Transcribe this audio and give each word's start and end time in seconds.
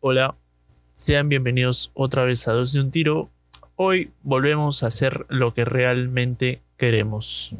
Hola, 0.00 0.34
sean 0.92 1.30
bienvenidos 1.30 1.90
otra 1.94 2.24
vez 2.24 2.46
a 2.48 2.52
Dos 2.52 2.74
de 2.74 2.80
un 2.80 2.90
Tiro. 2.90 3.30
Hoy 3.76 4.10
volvemos 4.22 4.82
a 4.82 4.88
hacer 4.88 5.24
lo 5.30 5.54
que 5.54 5.64
realmente 5.64 6.60
queremos. 6.76 7.56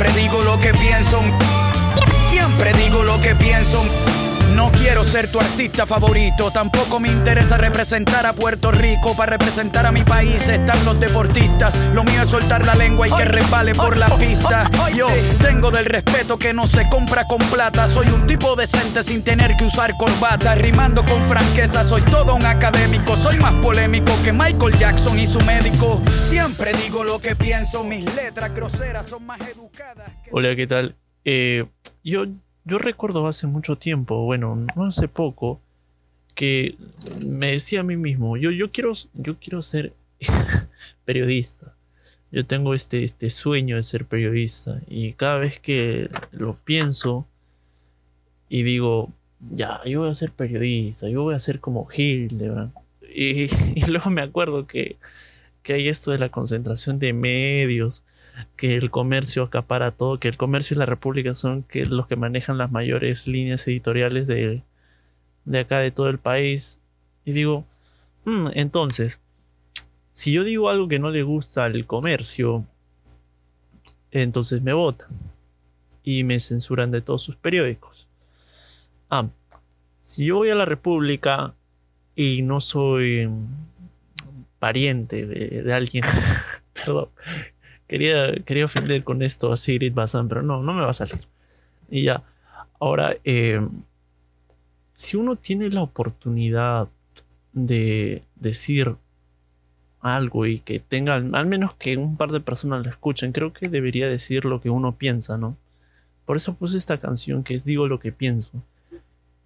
Siempre 0.00 0.22
digo 0.22 0.40
lo 0.40 0.58
que 0.58 0.72
pienso. 0.72 1.20
Siempre 2.30 2.72
digo 2.72 3.02
lo 3.02 3.20
que 3.20 3.34
pienso. 3.34 3.84
No 4.54 4.70
quiero 4.72 5.04
ser 5.04 5.30
tu 5.30 5.40
artista 5.40 5.86
favorito, 5.86 6.50
tampoco 6.50 7.00
me 7.00 7.08
interesa 7.08 7.56
representar 7.56 8.26
a 8.26 8.32
Puerto 8.34 8.70
Rico. 8.72 9.16
Para 9.16 9.30
representar 9.32 9.86
a 9.86 9.92
mi 9.92 10.02
país 10.04 10.48
están 10.48 10.84
los 10.84 10.98
deportistas. 11.00 11.74
Lo 11.94 12.04
mío 12.04 12.22
es 12.22 12.28
soltar 12.28 12.64
la 12.66 12.74
lengua 12.74 13.06
y 13.08 13.10
que 13.10 13.24
resbale 13.24 13.74
por 13.74 13.96
la 13.96 14.08
pista. 14.16 14.68
Yo 14.94 15.06
tengo 15.40 15.70
del 15.70 15.84
respeto 15.86 16.36
que 16.38 16.52
no 16.52 16.66
se 16.66 16.88
compra 16.90 17.26
con 17.26 17.38
plata. 17.48 17.86
Soy 17.88 18.08
un 18.08 18.26
tipo 18.26 18.56
decente 18.56 19.02
sin 19.02 19.22
tener 19.22 19.56
que 19.56 19.64
usar 19.64 19.96
corbata. 19.96 20.54
Rimando 20.56 21.04
con 21.04 21.26
franqueza, 21.28 21.84
soy 21.84 22.02
todo 22.02 22.34
un 22.34 22.44
académico. 22.44 23.16
Soy 23.16 23.38
más 23.38 23.54
polémico 23.54 24.12
que 24.24 24.32
Michael 24.32 24.76
Jackson 24.78 25.18
y 25.18 25.26
su 25.26 25.40
médico. 25.42 26.02
Siempre 26.28 26.72
digo 26.74 27.04
lo 27.04 27.20
que 27.20 27.34
pienso, 27.36 27.84
mis 27.84 28.04
letras 28.14 28.52
groseras 28.54 29.06
son 29.06 29.24
más 29.26 29.40
educadas. 29.40 30.10
que- 30.24 30.30
Hola, 30.32 30.54
¿qué 30.56 30.66
tal? 30.66 30.96
Eh, 31.24 31.64
yo, 32.02 32.24
yo 32.70 32.78
recuerdo 32.78 33.26
hace 33.26 33.48
mucho 33.48 33.76
tiempo, 33.76 34.24
bueno, 34.24 34.64
no 34.76 34.84
hace 34.84 35.08
poco, 35.08 35.60
que 36.36 36.76
me 37.26 37.52
decía 37.52 37.80
a 37.80 37.82
mí 37.82 37.96
mismo, 37.96 38.36
yo, 38.36 38.52
yo, 38.52 38.70
quiero, 38.70 38.92
yo 39.14 39.36
quiero 39.40 39.60
ser 39.60 39.92
periodista. 41.04 41.74
Yo 42.30 42.46
tengo 42.46 42.74
este, 42.74 43.02
este 43.02 43.28
sueño 43.28 43.74
de 43.74 43.82
ser 43.82 44.04
periodista 44.04 44.80
y 44.86 45.14
cada 45.14 45.38
vez 45.38 45.58
que 45.58 46.08
lo 46.30 46.54
pienso 46.54 47.26
y 48.48 48.62
digo, 48.62 49.12
ya, 49.40 49.80
yo 49.84 50.02
voy 50.02 50.10
a 50.10 50.14
ser 50.14 50.30
periodista, 50.30 51.08
yo 51.08 51.24
voy 51.24 51.34
a 51.34 51.40
ser 51.40 51.58
como 51.58 51.88
Hildebrand. 51.92 52.72
Y, 53.12 53.46
y 53.74 53.84
luego 53.88 54.10
me 54.10 54.22
acuerdo 54.22 54.68
que, 54.68 54.96
que 55.64 55.72
hay 55.72 55.88
esto 55.88 56.12
de 56.12 56.18
la 56.18 56.28
concentración 56.28 57.00
de 57.00 57.12
medios, 57.14 58.04
que 58.56 58.76
el 58.76 58.90
comercio 58.90 59.42
acapara 59.42 59.90
todo, 59.92 60.18
que 60.18 60.28
el 60.28 60.36
comercio 60.36 60.74
y 60.74 60.78
la 60.78 60.86
república 60.86 61.34
son 61.34 61.64
los 61.72 62.06
que 62.06 62.16
manejan 62.16 62.58
las 62.58 62.70
mayores 62.70 63.26
líneas 63.26 63.66
editoriales 63.68 64.26
de, 64.26 64.62
de 65.44 65.58
acá 65.58 65.80
de 65.80 65.90
todo 65.90 66.08
el 66.08 66.18
país. 66.18 66.80
Y 67.24 67.32
digo, 67.32 67.64
"Mm, 68.24 68.48
entonces, 68.54 69.18
si 70.12 70.32
yo 70.32 70.44
digo 70.44 70.68
algo 70.68 70.88
que 70.88 70.98
no 70.98 71.10
le 71.10 71.22
gusta 71.22 71.64
al 71.64 71.86
comercio, 71.86 72.64
entonces 74.10 74.62
me 74.62 74.72
votan 74.72 75.08
y 76.02 76.24
me 76.24 76.40
censuran 76.40 76.90
de 76.90 77.00
todos 77.00 77.22
sus 77.22 77.36
periódicos. 77.36 78.08
Ah, 79.08 79.28
si 79.98 80.26
yo 80.26 80.36
voy 80.36 80.50
a 80.50 80.54
la 80.54 80.64
república 80.64 81.54
y 82.16 82.42
no 82.42 82.60
soy 82.60 83.26
mm, 83.26 83.46
pariente 84.58 85.26
de, 85.26 85.62
de 85.62 85.72
alguien, 85.72 86.04
perdón, 86.74 87.08
quería, 87.90 88.32
quería 88.46 88.66
ofender 88.66 89.04
con 89.04 89.22
esto 89.22 89.52
a 89.52 89.56
Sigrid 89.58 89.92
Bazán, 89.94 90.28
pero 90.28 90.42
no, 90.42 90.62
no 90.62 90.72
me 90.72 90.82
va 90.82 90.90
a 90.90 90.94
salir. 90.94 91.26
Y 91.90 92.04
ya, 92.04 92.22
ahora, 92.80 93.16
eh, 93.24 93.60
si 94.94 95.16
uno 95.16 95.36
tiene 95.36 95.68
la 95.70 95.82
oportunidad 95.82 96.88
de 97.52 98.22
decir 98.36 98.96
algo 100.00 100.46
y 100.46 100.60
que 100.60 100.80
tenga, 100.80 101.14
al 101.14 101.46
menos 101.46 101.74
que 101.74 101.96
un 101.96 102.16
par 102.16 102.30
de 102.30 102.40
personas 102.40 102.84
lo 102.84 102.90
escuchen, 102.90 103.32
creo 103.32 103.52
que 103.52 103.68
debería 103.68 104.06
decir 104.08 104.44
lo 104.44 104.60
que 104.60 104.70
uno 104.70 104.92
piensa, 104.92 105.36
¿no? 105.36 105.56
Por 106.26 106.36
eso 106.36 106.54
puse 106.54 106.78
esta 106.78 106.98
canción 106.98 107.44
que 107.44 107.54
es 107.56 107.64
Digo 107.64 107.88
lo 107.88 108.00
que 108.00 108.12
pienso. 108.12 108.52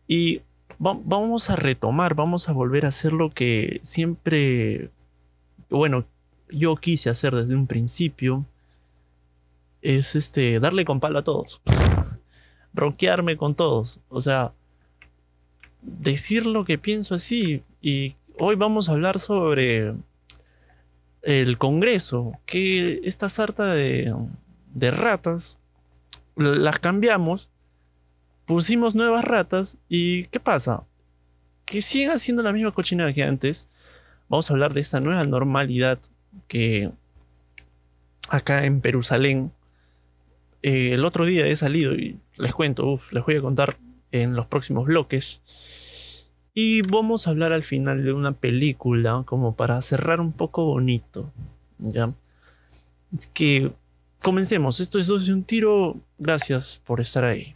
Y 0.07 0.39
va- 0.85 0.99
vamos 1.05 1.51
a 1.51 1.57
retomar, 1.57 2.15
vamos 2.15 2.49
a 2.49 2.53
volver 2.53 2.85
a 2.85 2.89
hacer 2.89 3.13
lo 3.13 3.31
que 3.31 3.81
siempre, 3.83 4.91
bueno, 5.71 6.05
yo 6.57 6.77
quise 6.77 7.11
hacer 7.11 7.35
desde 7.35 7.55
un 7.55 7.67
principio 7.67 8.45
es 9.85 10.17
este 10.17 10.59
darle 10.59 10.85
con 10.85 10.99
palo 10.99 11.21
a 11.21 11.25
todos. 11.25 11.61
Bronquearme 12.73 13.37
con 13.37 13.55
todos. 13.55 14.01
O 14.09 14.21
sea, 14.21 14.53
decir 15.83 16.47
lo 16.47 16.65
que 16.65 16.79
pienso 16.79 17.15
así. 17.15 17.63
Y 17.81 18.17
hoy 18.39 18.57
vamos 18.57 18.89
a 18.89 18.93
hablar 18.93 19.21
sobre 19.21 19.95
el 21.23 21.59
Congreso. 21.59 22.33
Que 22.47 23.03
esta 23.05 23.29
sarta 23.29 23.67
de, 23.75 24.13
ratas 24.91 25.59
las 26.35 26.79
cambiamos. 26.79 27.51
Pusimos 28.47 28.95
nuevas 28.95 29.25
ratas. 29.25 29.77
¿Y 29.89 30.25
qué 30.25 30.41
pasa? 30.41 30.85
Que 31.67 31.83
siguen 31.83 32.11
haciendo 32.11 32.43
la 32.43 32.53
misma 32.53 32.73
cochinada 32.73 33.13
que 33.13 33.23
antes. 33.23 33.69
Vamos 34.31 34.51
a 34.51 34.55
hablar 34.55 34.73
de 34.73 34.81
esta 34.81 35.01
nueva 35.01 35.25
normalidad 35.25 35.99
que 36.49 36.91
acá 38.29 38.65
en 38.65 38.81
Perusalén 38.81 39.53
eh, 40.63 40.95
el 40.95 41.05
otro 41.05 41.27
día 41.27 41.47
he 41.47 41.57
salido 41.57 41.95
y 41.95 42.19
les 42.37 42.55
cuento, 42.55 42.87
uf, 42.87 43.13
les 43.13 43.25
voy 43.25 43.37
a 43.37 43.41
contar 43.41 43.77
en 44.13 44.35
los 44.35 44.47
próximos 44.47 44.87
bloques. 44.87 46.29
Y 46.55 46.83
vamos 46.83 47.27
a 47.27 47.31
hablar 47.31 47.53
al 47.53 47.65
final 47.65 48.05
de 48.05 48.13
una 48.13 48.33
película 48.33 49.25
como 49.27 49.57
para 49.57 49.83
cerrar 49.83 50.21
un 50.21 50.33
poco 50.33 50.65
bonito. 50.65 51.33
¿ya? 51.79 52.13
Es 53.15 53.27
que 53.27 53.73
comencemos. 54.23 54.81
Esto 54.81 54.99
es 54.99 55.09
un 55.11 55.45
Tiro. 55.45 55.97
Gracias 56.19 56.81
por 56.87 57.01
estar 57.01 57.25
ahí. 57.25 57.55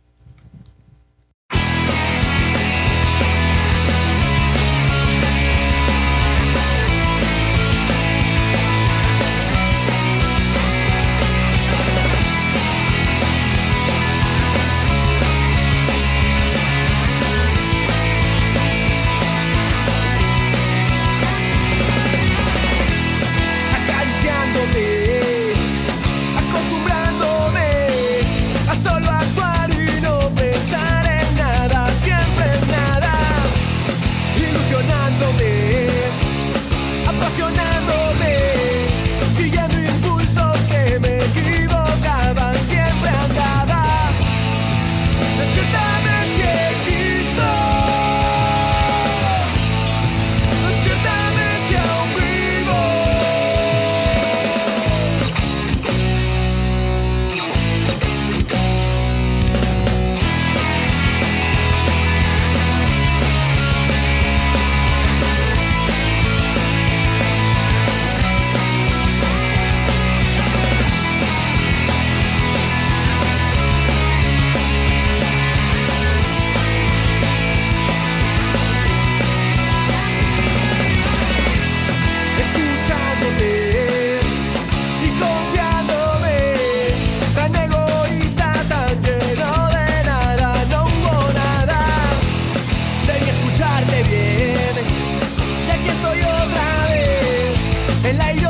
El 98.05 98.21
aire 98.21 98.48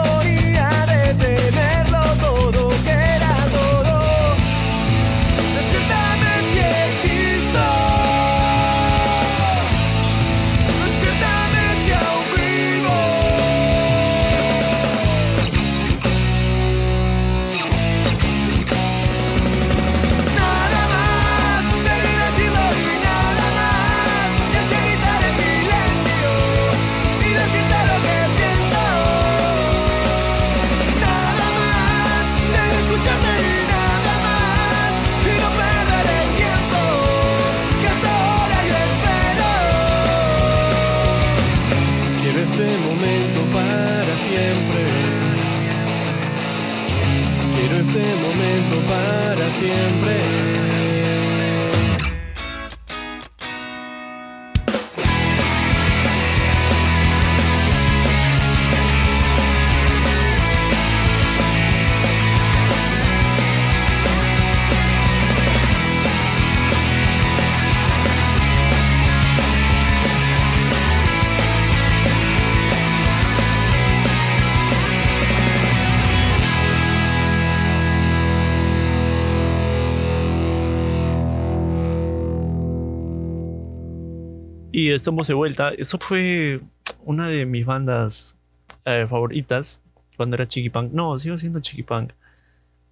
Y 84.79 84.93
estamos 84.93 85.27
de 85.27 85.35
vuelta. 85.35 85.71
Eso 85.71 85.99
fue 85.99 86.61
una 87.05 87.27
de 87.27 87.47
mis 87.47 87.67
bandas 87.67 88.37
eh, 88.85 89.09
favoritas 89.11 89.83
cuando 90.17 90.37
era 90.37 90.47
Chiqui 90.47 90.71
Punk. 90.71 90.93
No, 90.93 91.19
sigo 91.19 91.37
siendo 91.37 91.59
Chiqui 91.59 91.83
Punk. 91.83 92.13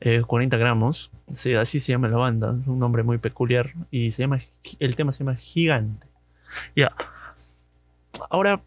Eh, 0.00 0.22
40 0.26 0.56
gramos. 0.56 1.12
Sí, 1.30 1.54
así 1.54 1.78
se 1.78 1.92
llama 1.92 2.08
la 2.08 2.16
banda. 2.16 2.56
Es 2.60 2.66
un 2.66 2.80
nombre 2.80 3.04
muy 3.04 3.18
peculiar. 3.18 3.70
Y 3.92 4.10
se 4.10 4.22
llama. 4.22 4.40
El 4.80 4.96
tema 4.96 5.12
se 5.12 5.20
llama 5.20 5.36
Gigante. 5.36 6.08
Ya. 6.74 6.90
Ahora, 8.30 8.60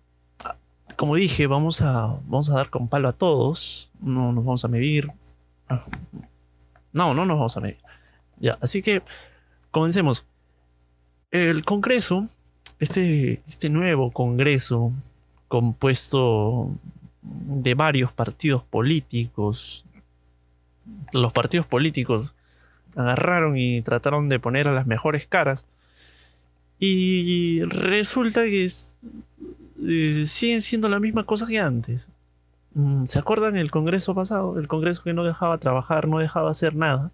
como 0.95 1.15
dije, 1.15 1.45
vamos 1.45 1.81
a, 1.81 2.15
vamos 2.23 2.49
a 2.49 2.53
dar 2.53 2.69
con 2.69 2.87
palo 2.87 3.09
a 3.09 3.13
todos. 3.13 3.91
No 3.99 4.31
nos 4.31 4.45
vamos 4.45 4.63
a 4.63 4.69
medir. 4.69 5.11
No, 6.93 7.13
no 7.13 7.25
nos 7.25 7.37
vamos 7.37 7.57
a 7.57 7.59
medir. 7.59 7.79
Ya, 8.37 8.57
así 8.61 8.81
que 8.81 9.01
comencemos. 9.71 10.25
El 11.31 11.65
Congreso 11.65 12.29
este, 12.79 13.41
este 13.45 13.69
nuevo 13.69 14.11
Congreso 14.11 14.93
compuesto 15.47 16.71
de 17.21 17.73
varios 17.73 18.11
partidos 18.11 18.63
políticos, 18.63 19.85
los 21.13 21.33
partidos 21.33 21.65
políticos 21.65 22.33
agarraron 22.95 23.57
y 23.57 23.81
trataron 23.81 24.29
de 24.29 24.39
poner 24.39 24.67
a 24.67 24.73
las 24.73 24.87
mejores 24.87 25.27
caras 25.27 25.65
y 26.79 27.61
resulta 27.63 28.43
que 28.43 28.65
eh, 28.65 30.23
siguen 30.25 30.61
siendo 30.61 30.87
la 30.87 30.99
misma 30.99 31.25
cosa 31.25 31.45
que 31.45 31.59
antes. 31.59 32.09
Mm, 32.73 33.05
¿Se 33.05 33.19
acuerdan 33.19 33.57
el 33.57 33.71
Congreso 33.71 34.15
pasado? 34.15 34.57
El 34.59 34.67
Congreso 34.67 35.03
que 35.03 35.13
no 35.13 35.23
dejaba 35.23 35.57
trabajar, 35.57 36.07
no 36.07 36.19
dejaba 36.19 36.51
hacer 36.51 36.75
nada. 36.75 37.11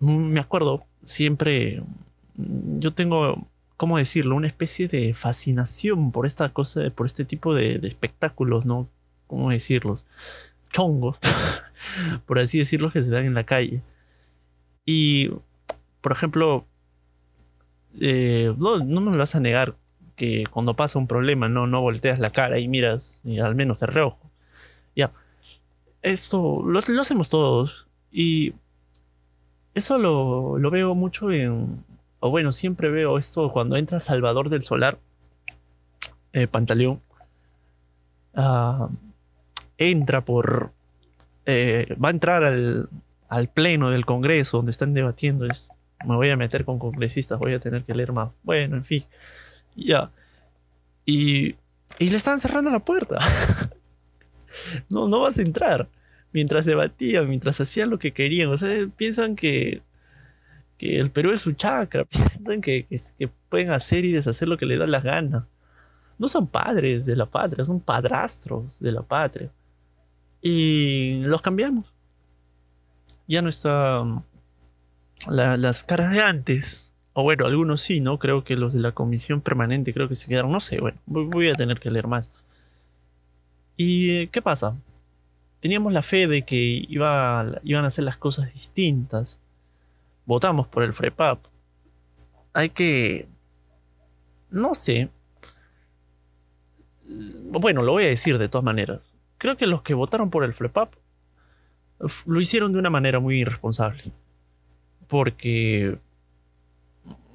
Mm, 0.00 0.32
Me 0.32 0.40
acuerdo, 0.40 0.84
siempre 1.04 1.82
mm, 2.36 2.80
yo 2.80 2.92
tengo 2.92 3.46
¿cómo 3.82 3.98
decirlo? 3.98 4.36
Una 4.36 4.46
especie 4.46 4.86
de 4.86 5.12
fascinación 5.12 6.12
por 6.12 6.24
esta 6.24 6.50
cosa, 6.50 6.82
por 6.94 7.04
este 7.04 7.24
tipo 7.24 7.52
de, 7.52 7.80
espectáculos, 7.82 8.64
¿no? 8.64 8.86
¿Cómo 9.26 9.50
decirlos? 9.50 10.06
Chongos, 10.70 11.18
por 12.26 12.38
así 12.38 12.60
decirlo, 12.60 12.92
que 12.92 13.02
se 13.02 13.10
dan 13.10 13.24
en 13.24 13.34
la 13.34 13.42
calle. 13.42 13.82
Y, 14.86 15.30
por 16.00 16.12
ejemplo, 16.12 16.64
eh, 18.00 18.54
no, 18.56 18.78
no 18.78 19.00
me 19.00 19.16
vas 19.16 19.34
a 19.34 19.40
negar 19.40 19.74
que 20.14 20.44
cuando 20.48 20.74
pasa 20.74 21.00
un 21.00 21.08
problema, 21.08 21.48
no, 21.48 21.66
no 21.66 21.80
volteas 21.80 22.20
la 22.20 22.30
cara 22.30 22.60
y 22.60 22.68
miras, 22.68 23.20
al 23.42 23.56
menos 23.56 23.80
de 23.80 23.88
reojo. 23.88 24.30
Ya. 24.94 25.10
Esto 26.02 26.62
lo, 26.64 26.78
hacemos 27.00 27.28
todos. 27.28 27.88
Y 28.12 28.54
eso 29.74 29.98
lo 29.98 30.70
veo 30.70 30.94
mucho 30.94 31.32
en, 31.32 31.82
o 32.24 32.30
bueno, 32.30 32.52
siempre 32.52 32.88
veo 32.88 33.18
esto 33.18 33.50
cuando 33.50 33.76
entra 33.76 33.98
Salvador 33.98 34.48
del 34.48 34.62
Solar, 34.62 34.96
eh, 36.32 36.46
Pantaleón, 36.46 37.02
ah, 38.34 38.88
entra 39.76 40.24
por, 40.24 40.70
eh, 41.46 41.96
va 42.02 42.08
a 42.08 42.12
entrar 42.12 42.44
al, 42.44 42.88
al 43.28 43.48
pleno 43.48 43.90
del 43.90 44.06
Congreso 44.06 44.58
donde 44.58 44.70
están 44.70 44.94
debatiendo, 44.94 45.46
es, 45.46 45.72
me 46.06 46.14
voy 46.14 46.30
a 46.30 46.36
meter 46.36 46.64
con 46.64 46.78
congresistas, 46.78 47.40
voy 47.40 47.54
a 47.54 47.58
tener 47.58 47.82
que 47.82 47.92
leer 47.92 48.12
más, 48.12 48.30
bueno, 48.44 48.76
en 48.76 48.84
fin, 48.84 49.02
ya, 49.74 50.12
y, 51.04 51.56
y 51.98 52.10
le 52.10 52.16
están 52.16 52.38
cerrando 52.38 52.70
la 52.70 52.78
puerta, 52.78 53.18
no, 54.88 55.08
no 55.08 55.22
vas 55.22 55.38
a 55.38 55.42
entrar, 55.42 55.88
mientras 56.30 56.66
debatían, 56.66 57.28
mientras 57.28 57.60
hacían 57.60 57.90
lo 57.90 57.98
que 57.98 58.12
querían, 58.12 58.48
o 58.50 58.56
sea, 58.56 58.86
piensan 58.96 59.34
que 59.34 59.82
que 60.82 60.98
el 60.98 61.12
Perú 61.12 61.30
es 61.30 61.40
su 61.42 61.52
chacra, 61.52 62.04
piensan 62.34 62.60
que, 62.60 62.86
pueden 63.48 63.70
hacer 63.70 64.04
y 64.04 64.10
deshacer 64.10 64.48
lo 64.48 64.58
que 64.58 64.66
les 64.66 64.80
da 64.80 64.86
la 64.88 65.00
gana. 65.00 65.46
No 66.18 66.26
son 66.26 66.48
padres 66.48 67.06
de 67.06 67.14
la 67.14 67.26
patria, 67.26 67.64
son 67.64 67.78
padrastros 67.80 68.80
de 68.80 68.90
la 68.90 69.02
patria. 69.02 69.48
Y 70.40 71.22
los 71.22 71.40
cambiamos. 71.40 71.86
Ya 73.28 73.42
no 73.42 73.48
está 73.48 74.02
mm, 74.02 74.22
la- 75.28 75.56
las 75.56 75.84
caras 75.84 76.10
de 76.10 76.20
antes. 76.20 76.90
O 77.12 77.22
bueno, 77.22 77.46
algunos 77.46 77.80
sí, 77.80 78.00
¿no? 78.00 78.18
Creo 78.18 78.42
que 78.42 78.56
los 78.56 78.72
de 78.72 78.80
la 78.80 78.90
comisión 78.90 79.40
permanente 79.40 79.94
creo 79.94 80.08
que 80.08 80.16
se 80.16 80.28
quedaron. 80.28 80.50
No 80.50 80.58
sé, 80.58 80.80
bueno, 80.80 80.98
voy, 81.06 81.26
voy 81.26 81.48
a 81.48 81.54
tener 81.54 81.78
que 81.78 81.92
leer 81.92 82.08
más. 82.08 82.32
¿Y 83.76 84.10
eh, 84.10 84.28
qué 84.32 84.42
pasa? 84.42 84.74
Teníamos 85.60 85.92
la 85.92 86.02
fe 86.02 86.26
de 86.26 86.42
que 86.42 86.56
iba, 86.88 87.46
iban 87.62 87.84
a 87.84 87.88
hacer 87.88 88.02
las 88.04 88.16
cosas 88.16 88.52
distintas 88.52 89.40
votamos 90.26 90.66
por 90.68 90.82
el 90.82 90.92
FREPAP. 90.94 91.38
Hay 92.52 92.70
que. 92.70 93.26
No 94.50 94.74
sé. 94.74 95.08
Bueno, 97.04 97.82
lo 97.82 97.92
voy 97.92 98.04
a 98.04 98.08
decir 98.08 98.38
de 98.38 98.48
todas 98.48 98.64
maneras. 98.64 99.14
Creo 99.38 99.56
que 99.56 99.66
los 99.66 99.82
que 99.82 99.94
votaron 99.94 100.30
por 100.30 100.44
el 100.44 100.54
FREPAP 100.54 100.94
lo 102.26 102.40
hicieron 102.40 102.72
de 102.72 102.78
una 102.78 102.90
manera 102.90 103.20
muy 103.20 103.40
irresponsable. 103.40 104.02
Porque. 105.08 105.98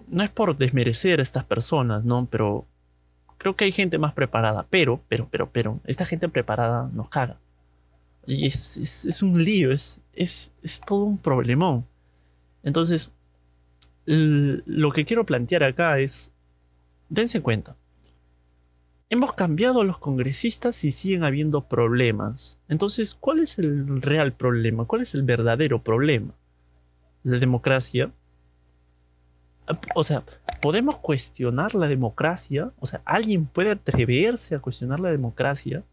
No 0.07 0.23
es 0.23 0.29
por 0.29 0.55
desmerecer 0.55 1.19
a 1.19 1.23
estas 1.23 1.43
personas, 1.45 2.03
¿no? 2.03 2.27
Pero. 2.29 2.65
Creo 3.37 3.55
que 3.55 3.65
hay 3.65 3.71
gente 3.71 3.97
más 3.99 4.13
preparada. 4.13 4.65
Pero, 4.69 4.99
pero, 5.07 5.27
pero, 5.29 5.49
pero. 5.51 5.79
Esta 5.85 6.05
gente 6.05 6.27
preparada 6.29 6.89
nos 6.93 7.09
caga. 7.09 7.37
Y 8.25 8.45
es, 8.47 8.77
es- 8.77 9.05
es 9.05 9.21
un 9.21 9.43
lío, 9.43 9.71
es, 9.71 10.01
es, 10.13 10.51
es 10.63 10.81
todo 10.81 11.03
un 11.05 11.17
problemón. 11.17 11.85
Entonces, 12.67 13.13
lo 14.03 14.91
que 14.91 15.05
quiero 15.05 15.25
plantear 15.25 15.63
acá 15.63 15.99
es, 15.99 16.33
dense 17.07 17.41
cuenta, 17.41 17.77
hemos 19.09 19.31
cambiado 19.31 19.79
a 19.79 19.85
los 19.85 19.99
congresistas 19.99 20.83
y 20.83 20.91
siguen 20.91 21.23
habiendo 21.23 21.61
problemas. 21.61 22.59
Entonces, 22.67 23.13
¿cuál 23.13 23.39
es 23.39 23.57
el 23.57 24.01
real 24.01 24.33
problema? 24.33 24.83
¿Cuál 24.83 25.03
es 25.03 25.15
el 25.15 25.23
verdadero 25.23 25.81
problema? 25.81 26.33
¿La 27.23 27.39
democracia? 27.39 28.11
O 29.95 30.03
sea, 30.03 30.23
¿podemos 30.61 30.97
cuestionar 30.97 31.73
la 31.73 31.87
democracia? 31.87 32.73
O 32.81 32.85
sea, 32.85 33.01
¿alguien 33.05 33.45
puede 33.45 33.71
atreverse 33.71 34.55
a 34.55 34.59
cuestionar 34.59 34.99
la 34.99 35.11
democracia? 35.11 35.85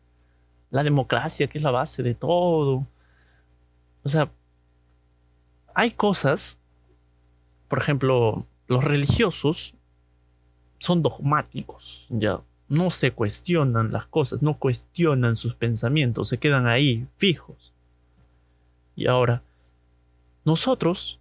La 0.71 0.83
democracia, 0.83 1.47
que 1.47 1.59
es 1.59 1.62
la 1.62 1.71
base 1.71 2.02
de 2.02 2.16
todo. 2.16 2.85
O 4.02 4.09
sea, 4.09 4.28
hay 5.73 5.93
cosas, 5.93 6.59
por 7.68 7.78
ejemplo, 7.78 8.47
los 8.66 8.85
religiosos 8.85 9.75
son 10.78 11.02
dogmáticos, 11.02 12.06
ya. 12.11 12.40
no 12.68 12.90
se 12.90 13.11
cuestionan 13.11 13.92
las 13.92 14.06
cosas, 14.06 14.42
no 14.42 14.59
cuestionan 14.59 15.37
sus 15.37 15.54
pensamientos, 15.54 16.28
se 16.28 16.38
quedan 16.38 16.66
ahí 16.66 17.06
fijos. 17.16 17.73
Y 18.97 19.06
ahora, 19.06 19.42
nosotros, 20.44 21.21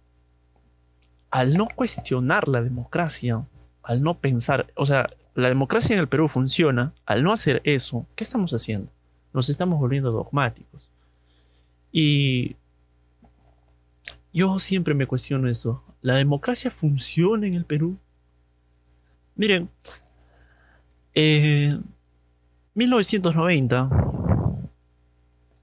al 1.30 1.56
no 1.56 1.66
cuestionar 1.74 2.48
la 2.48 2.62
democracia, 2.62 3.44
al 3.82 4.02
no 4.02 4.18
pensar, 4.18 4.72
o 4.76 4.86
sea, 4.86 5.08
la 5.34 5.48
democracia 5.48 5.94
en 5.94 6.00
el 6.00 6.08
Perú 6.08 6.28
funciona, 6.28 6.92
al 7.06 7.24
no 7.24 7.32
hacer 7.32 7.60
eso, 7.64 8.06
¿qué 8.14 8.24
estamos 8.24 8.52
haciendo? 8.52 8.90
Nos 9.32 9.48
estamos 9.48 9.78
volviendo 9.78 10.12
dogmáticos. 10.12 10.88
Y 11.90 12.56
yo 14.32 14.58
siempre 14.58 14.94
me 14.94 15.06
cuestiono 15.06 15.48
eso. 15.48 15.83
¿La 16.04 16.16
democracia 16.16 16.70
funciona 16.70 17.46
en 17.46 17.54
el 17.54 17.64
Perú? 17.64 17.96
Miren, 19.36 19.70
eh, 21.14 21.80
1990, 22.74 23.88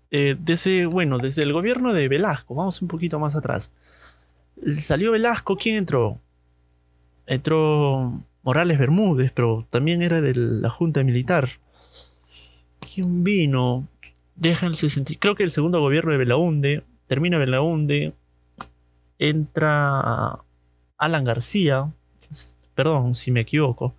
eh, 0.09 0.35
desde, 0.39 0.87
bueno, 0.87 1.19
desde 1.19 1.43
el 1.43 1.53
gobierno 1.53 1.93
de 1.93 2.07
Velasco, 2.07 2.55
vamos 2.55 2.81
un 2.81 2.87
poquito 2.87 3.19
más 3.19 3.35
atrás. 3.35 3.71
Salió 4.65 5.11
Velasco, 5.11 5.57
¿quién 5.57 5.75
entró? 5.75 6.19
Entró 7.27 8.19
Morales 8.41 8.79
Bermúdez, 8.79 9.31
pero 9.31 9.67
también 9.69 10.01
era 10.01 10.21
de 10.21 10.33
la 10.33 10.71
Junta 10.71 11.03
Militar. 11.03 11.49
¿Quién 12.79 13.23
vino? 13.23 13.87
Deja 14.35 14.65
el 14.65 14.75
60, 14.75 15.13
creo 15.19 15.35
que 15.35 15.43
el 15.43 15.51
segundo 15.51 15.79
gobierno 15.81 16.13
de 16.13 16.17
Belaunde, 16.17 16.83
termina 17.05 17.37
Belaunde, 17.37 18.15
entra 19.21 20.39
Alan 20.97 21.23
García, 21.23 21.91
perdón 22.73 23.13
si 23.13 23.29
me 23.29 23.41
equivoco, 23.41 23.93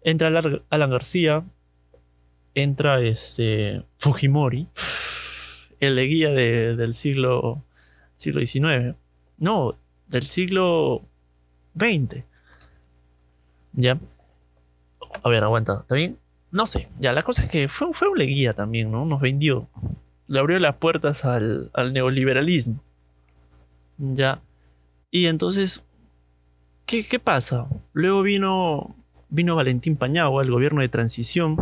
entra 0.00 0.28
Alan 0.70 0.90
García, 0.90 1.42
entra 2.54 3.00
este 3.00 3.82
Fujimori, 3.98 4.68
el 5.80 5.96
guía 6.08 6.30
de- 6.30 6.76
del 6.76 6.94
siglo, 6.94 7.64
siglo 8.16 8.40
XIX, 8.46 8.94
no, 9.38 9.74
del 10.06 10.22
siglo 10.22 11.02
XX. 11.76 12.22
Ya. 13.72 13.98
A 15.24 15.28
ver, 15.28 15.42
aguanta, 15.42 15.80
¿está 15.82 15.96
bien? 15.96 16.16
No 16.52 16.66
sé, 16.68 16.88
ya, 17.00 17.12
la 17.12 17.24
cosa 17.24 17.42
es 17.42 17.48
que 17.48 17.66
fue, 17.66 17.92
fue 17.92 18.08
un 18.08 18.18
leguía 18.18 18.52
también, 18.54 18.92
¿no? 18.92 19.04
Nos 19.04 19.20
vendió, 19.20 19.68
le 20.28 20.38
abrió 20.38 20.60
las 20.60 20.76
puertas 20.76 21.24
al 21.24 21.70
neoliberalismo. 21.92 22.80
Ya. 23.98 24.40
Y 25.10 25.26
entonces, 25.26 25.84
¿qué, 26.86 27.06
qué 27.06 27.18
pasa? 27.18 27.68
Luego 27.92 28.22
vino, 28.22 28.96
vino 29.28 29.56
Valentín 29.56 29.96
Pañagua, 29.96 30.42
el 30.42 30.50
gobierno 30.50 30.80
de 30.80 30.88
transición. 30.88 31.56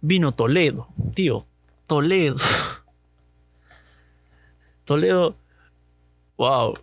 Vino 0.00 0.32
Toledo, 0.32 0.88
tío, 1.14 1.46
Toledo. 1.86 2.36
Toledo, 4.84 5.34
wow. 6.36 6.74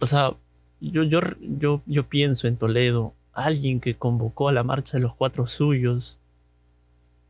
O 0.00 0.06
sea, 0.06 0.34
yo, 0.80 1.02
yo, 1.02 1.20
yo, 1.40 1.82
yo 1.86 2.06
pienso 2.06 2.46
en 2.46 2.58
Toledo, 2.58 3.14
alguien 3.32 3.80
que 3.80 3.96
convocó 3.96 4.50
a 4.50 4.52
la 4.52 4.62
marcha 4.62 4.98
de 4.98 5.02
los 5.02 5.14
cuatro 5.14 5.46
suyos, 5.46 6.18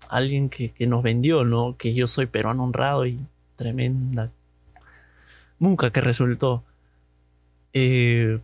alguien 0.09 0.49
que, 0.49 0.73
que 0.73 0.89
nos 0.89 1.05
vendió, 1.05 1.45
¿no? 1.45 1.77
Que 1.77 1.95
yo 1.95 2.09
soy 2.09 2.27
peruano 2.27 2.65
honrado 2.65 3.07
y 3.07 3.21
tremenda 3.55 4.33
Nunca 5.59 5.91
que 5.91 6.01
resultó. 6.01 6.65
Eh, 7.73 8.39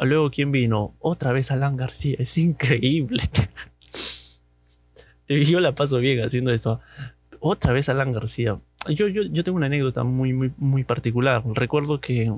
luego, 0.00 0.30
¿quién 0.30 0.52
vino? 0.52 0.94
Otra 0.98 1.32
vez 1.32 1.50
Alan 1.50 1.76
García. 1.76 2.16
Es 2.18 2.38
increíble. 2.38 3.22
Yo 5.28 5.60
la 5.60 5.74
paso 5.74 5.98
bien 5.98 6.24
haciendo 6.24 6.50
eso. 6.50 6.80
Otra 7.38 7.72
vez 7.72 7.88
Alan 7.88 8.12
García. 8.12 8.58
Yo, 8.88 9.08
yo, 9.08 9.22
yo 9.22 9.44
tengo 9.44 9.56
una 9.56 9.66
anécdota 9.66 10.04
muy, 10.04 10.32
muy, 10.32 10.52
muy 10.56 10.84
particular. 10.84 11.42
Recuerdo 11.54 12.00
que 12.00 12.32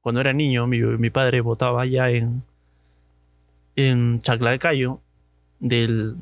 cuando 0.00 0.20
era 0.20 0.32
niño, 0.32 0.66
mi, 0.66 0.80
mi 0.80 1.10
padre 1.10 1.40
votaba 1.40 1.82
allá 1.82 2.10
en, 2.10 2.42
en 3.76 4.18
Chaclacayo. 4.18 5.00
Del, 5.60 6.16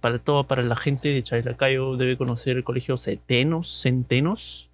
para 0.00 0.18
todo, 0.18 0.44
para 0.46 0.62
la 0.62 0.76
gente 0.76 1.10
de 1.10 1.22
Chaclacayo 1.22 1.96
debe 1.96 2.16
conocer 2.16 2.56
el 2.56 2.64
colegio 2.64 2.96
Centenos. 2.96 3.82
Centenos 3.82 4.67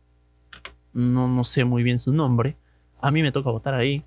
no, 0.95 1.29
no 1.29 1.45
sé 1.45 1.65
muy 1.65 1.83
bien 1.83 1.99
su 1.99 2.13
nombre. 2.13 2.57
A 3.01 3.11
mí 3.11 3.23
me 3.23 3.33
toca 3.33 3.51
votar 3.51 3.75
ahí, 3.75 4.03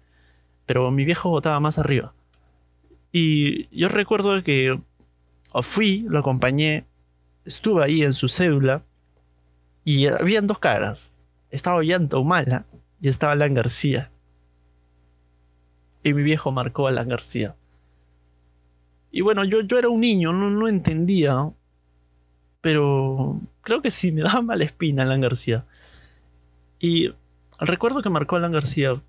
pero 0.65 0.89
mi 0.89 1.05
viejo 1.05 1.29
votaba 1.29 1.59
más 1.59 1.77
arriba. 1.77 2.13
Y 3.11 3.67
yo 3.77 3.89
recuerdo 3.89 4.43
que 4.43 4.79
fui, 5.61 6.05
lo 6.07 6.19
acompañé, 6.19 6.85
estuve 7.45 7.83
ahí 7.83 8.01
en 8.01 8.13
su 8.13 8.27
cédula 8.27 8.83
y 9.83 10.07
habían 10.07 10.47
dos 10.47 10.59
caras. 10.59 11.17
Estaba 11.49 11.77
Ollanta 11.77 12.17
Humala 12.17 12.65
y 12.99 13.07
estaba 13.07 13.33
Alan 13.33 13.53
García. 13.53 14.09
Y 16.03 16.13
mi 16.13 16.23
viejo 16.23 16.51
marcó 16.51 16.87
a 16.87 16.89
Alan 16.89 17.09
García. 17.09 17.55
Y 19.11 19.21
bueno, 19.21 19.45
yo, 19.45 19.61
yo 19.61 19.79
era 19.79 19.89
un 19.89 20.01
niño, 20.01 20.33
no, 20.33 20.49
no 20.49 20.67
entendía, 20.67 21.49
pero 22.61 23.39
creo 23.61 23.81
que 23.81 23.91
sí 23.91 24.11
me 24.11 24.21
daba 24.21 24.41
mala 24.41 24.65
espina 24.65 25.03
Alan 25.03 25.21
García. 25.21 25.65
Y 26.79 27.13
recuerdo 27.59 28.01
que 28.01 28.09
marcó 28.09 28.35
Alan 28.35 28.51
García. 28.51 29.01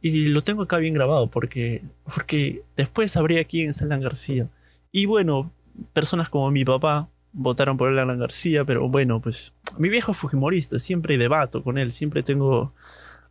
Y 0.00 0.26
lo 0.26 0.42
tengo 0.42 0.62
acá 0.62 0.78
bien 0.78 0.94
grabado 0.94 1.28
porque, 1.28 1.82
porque 2.04 2.62
después 2.76 3.12
sabría 3.12 3.44
quién 3.44 3.70
es 3.70 3.82
Alan 3.82 4.00
García. 4.00 4.48
Y 4.92 5.06
bueno, 5.06 5.50
personas 5.92 6.28
como 6.28 6.50
mi 6.50 6.64
papá 6.64 7.08
votaron 7.32 7.76
por 7.76 7.88
Alan 7.88 8.18
García, 8.18 8.64
pero 8.64 8.88
bueno, 8.88 9.20
pues 9.20 9.52
mi 9.78 9.88
viejo 9.88 10.12
es 10.12 10.18
fujimorista, 10.18 10.78
siempre 10.78 11.18
debato 11.18 11.62
con 11.62 11.76
él, 11.78 11.92
siempre 11.92 12.22
tengo, 12.22 12.72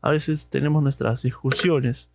a 0.02 0.12
veces 0.12 0.48
tenemos 0.48 0.84
nuestras 0.84 1.24
discusiones 1.24 2.10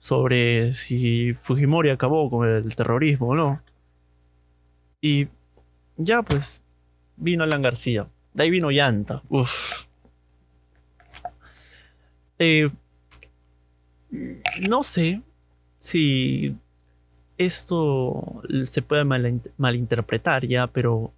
sobre 0.00 0.74
si 0.74 1.34
Fujimori 1.34 1.90
acabó 1.90 2.28
con 2.28 2.48
el 2.48 2.74
terrorismo 2.74 3.28
o 3.28 3.34
no. 3.34 3.62
Y 5.00 5.28
ya 5.96 6.22
pues 6.22 6.62
vino 7.16 7.44
Alan 7.44 7.62
García, 7.62 8.06
de 8.32 8.42
ahí 8.42 8.50
vino 8.50 8.70
Llanta, 8.70 9.22
uff. 9.28 9.83
Eh, 12.38 12.70
no 14.68 14.82
sé 14.82 15.22
si 15.78 16.54
esto 17.38 18.42
se 18.64 18.82
puede 18.82 19.04
mal- 19.04 19.40
malinterpretar 19.56 20.46
ya, 20.46 20.66
pero 20.68 21.12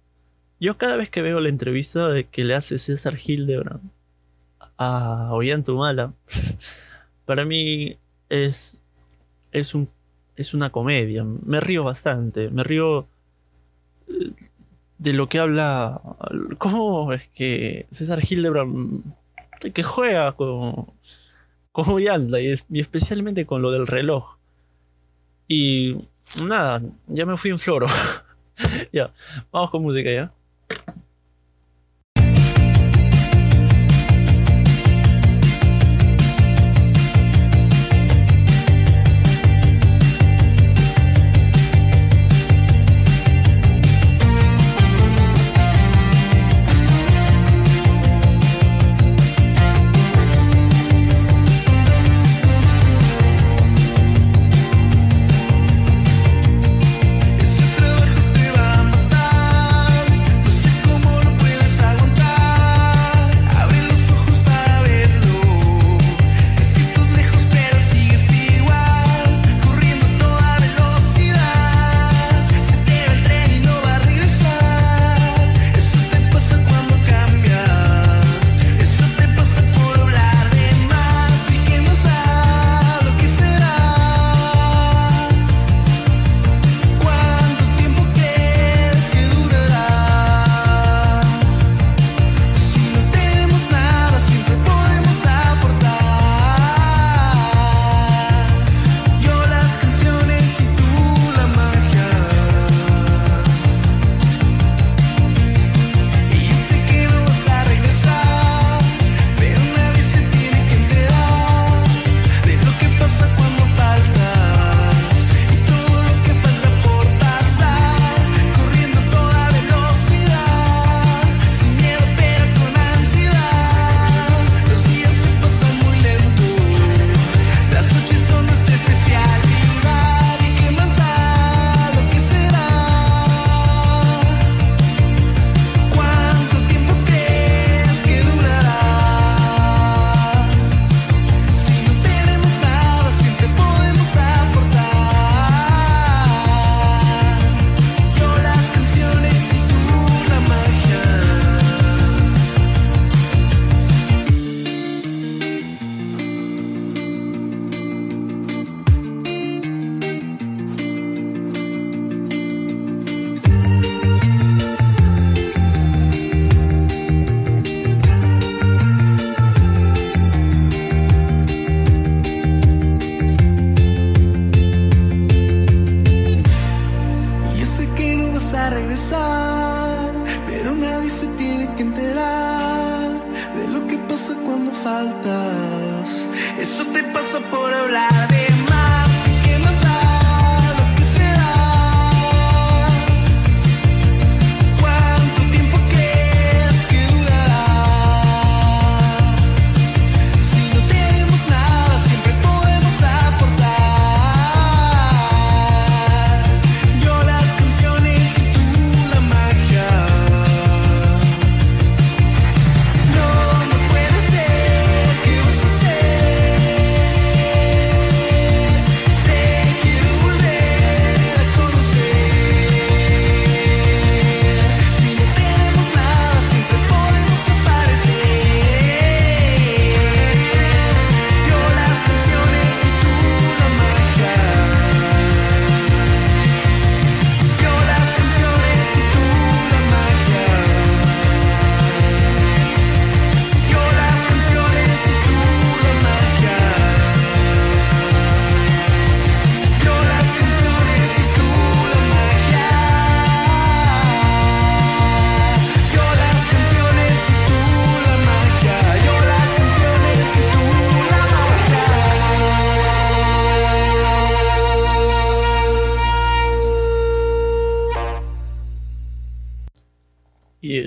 yo 0.59 0.77
cada 0.77 0.97
vez 0.97 1.09
que 1.09 1.21
veo 1.21 1.39
la 1.39 1.49
entrevista 1.49 2.09
que 2.31 2.43
le 2.43 2.55
hace 2.55 2.79
César 2.79 3.17
Hildebrand 3.23 3.89
a 4.77 5.29
Ollantumala, 5.31 6.13
para 7.25 7.45
mí 7.45 7.97
es, 8.29 8.77
es, 9.51 9.75
un, 9.75 9.89
es 10.35 10.53
una 10.53 10.71
comedia. 10.71 11.23
Me 11.23 11.59
río 11.59 11.83
bastante, 11.83 12.49
me 12.49 12.63
río 12.63 13.07
eh, 14.07 14.31
de 14.97 15.13
lo 15.13 15.29
que 15.29 15.39
habla. 15.39 16.01
¿Cómo 16.57 17.13
es 17.13 17.27
que 17.29 17.85
César 17.91 18.19
Hildebrand 18.27 19.03
que 19.59 19.83
juega 19.83 20.31
con, 20.33 20.91
con 21.71 22.01
y, 22.01 22.53
y 22.69 22.79
especialmente 22.79 23.45
con 23.45 23.61
lo 23.61 23.71
del 23.71 23.87
reloj? 23.87 24.37
Y 25.47 25.97
nada, 26.43 26.81
ya 27.07 27.25
me 27.25 27.37
fui 27.37 27.51
en 27.51 27.59
floro. 27.59 27.87
ya, 28.91 29.13
vamos 29.51 29.69
con 29.69 29.81
música 29.81 30.11
ya. 30.11 30.31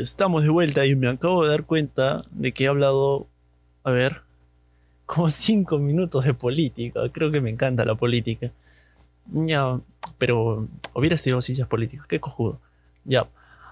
Estamos 0.01 0.43
de 0.43 0.49
vuelta 0.49 0.87
y 0.87 0.95
me 0.97 1.09
acabo 1.09 1.45
de 1.45 1.51
dar 1.51 1.65
cuenta 1.65 2.23
de 2.31 2.53
que 2.53 2.65
he 2.65 2.69
hablado, 2.69 3.29
a 3.85 3.91
ver, 3.91 4.23
como 5.07 5.29
cinco 5.31 5.79
minutos 5.79 6.25
de 6.25 6.35
política. 6.35 7.01
Creo 7.13 7.31
que 7.31 7.41
me 7.41 7.51
encanta 7.51 7.85
la 7.85 7.95
política. 7.95 8.51
Ya, 9.27 9.79
pero 10.19 10.69
hubiera 10.95 11.17
sido 11.17 11.41
ciencias 11.41 11.69
políticas, 11.69 12.07
qué 12.07 12.21
cojudo. 12.21 12.61
Ya, 13.05 13.27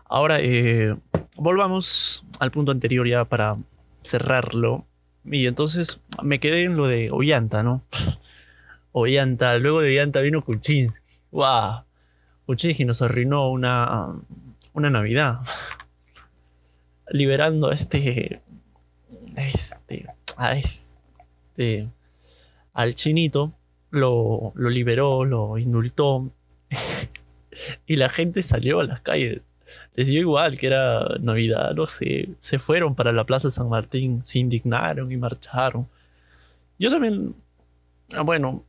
ahora 0.04 0.40
eh, 0.40 0.94
volvamos 1.36 2.24
al 2.38 2.50
punto 2.50 2.72
anterior 2.72 3.06
ya 3.06 3.24
para 3.24 3.56
cerrarlo. 4.02 4.84
Y 5.24 5.46
entonces 5.46 6.00
me 6.22 6.40
quedé 6.40 6.64
en 6.64 6.76
lo 6.76 6.86
de 6.86 7.10
Ollanta, 7.10 7.62
¿no? 7.62 7.82
Ollanta, 8.92 9.58
luego 9.58 9.80
de 9.80 9.98
Ollanta 9.98 10.20
vino 10.20 10.42
Kuczynski. 10.42 11.06
¡Wow! 11.30 11.82
Kuczynski 12.46 12.84
nos 12.84 13.02
arruinó 13.02 13.50
una, 13.50 14.06
una 14.72 14.90
Navidad 14.90 15.40
liberando 17.10 17.70
a 17.70 17.74
este, 17.74 18.42
este, 19.36 20.06
a 20.36 20.56
este, 20.56 21.88
al 22.72 22.94
chinito, 22.94 23.52
lo, 23.90 24.52
lo 24.54 24.70
liberó, 24.70 25.24
lo 25.24 25.58
indultó, 25.58 26.30
y 27.86 27.96
la 27.96 28.08
gente 28.08 28.42
salió 28.42 28.80
a 28.80 28.84
las 28.84 29.00
calles. 29.00 29.42
Les 29.94 30.06
dio 30.06 30.20
igual 30.20 30.58
que 30.58 30.68
era 30.68 31.16
Navidad, 31.20 31.74
no 31.74 31.86
sé, 31.86 32.30
se 32.38 32.58
fueron 32.58 32.94
para 32.94 33.12
la 33.12 33.24
Plaza 33.24 33.50
San 33.50 33.68
Martín, 33.68 34.22
se 34.24 34.38
indignaron 34.38 35.12
y 35.12 35.16
marcharon. 35.16 35.86
Yo 36.78 36.90
también, 36.90 37.34
ah, 38.14 38.22
bueno, 38.22 38.64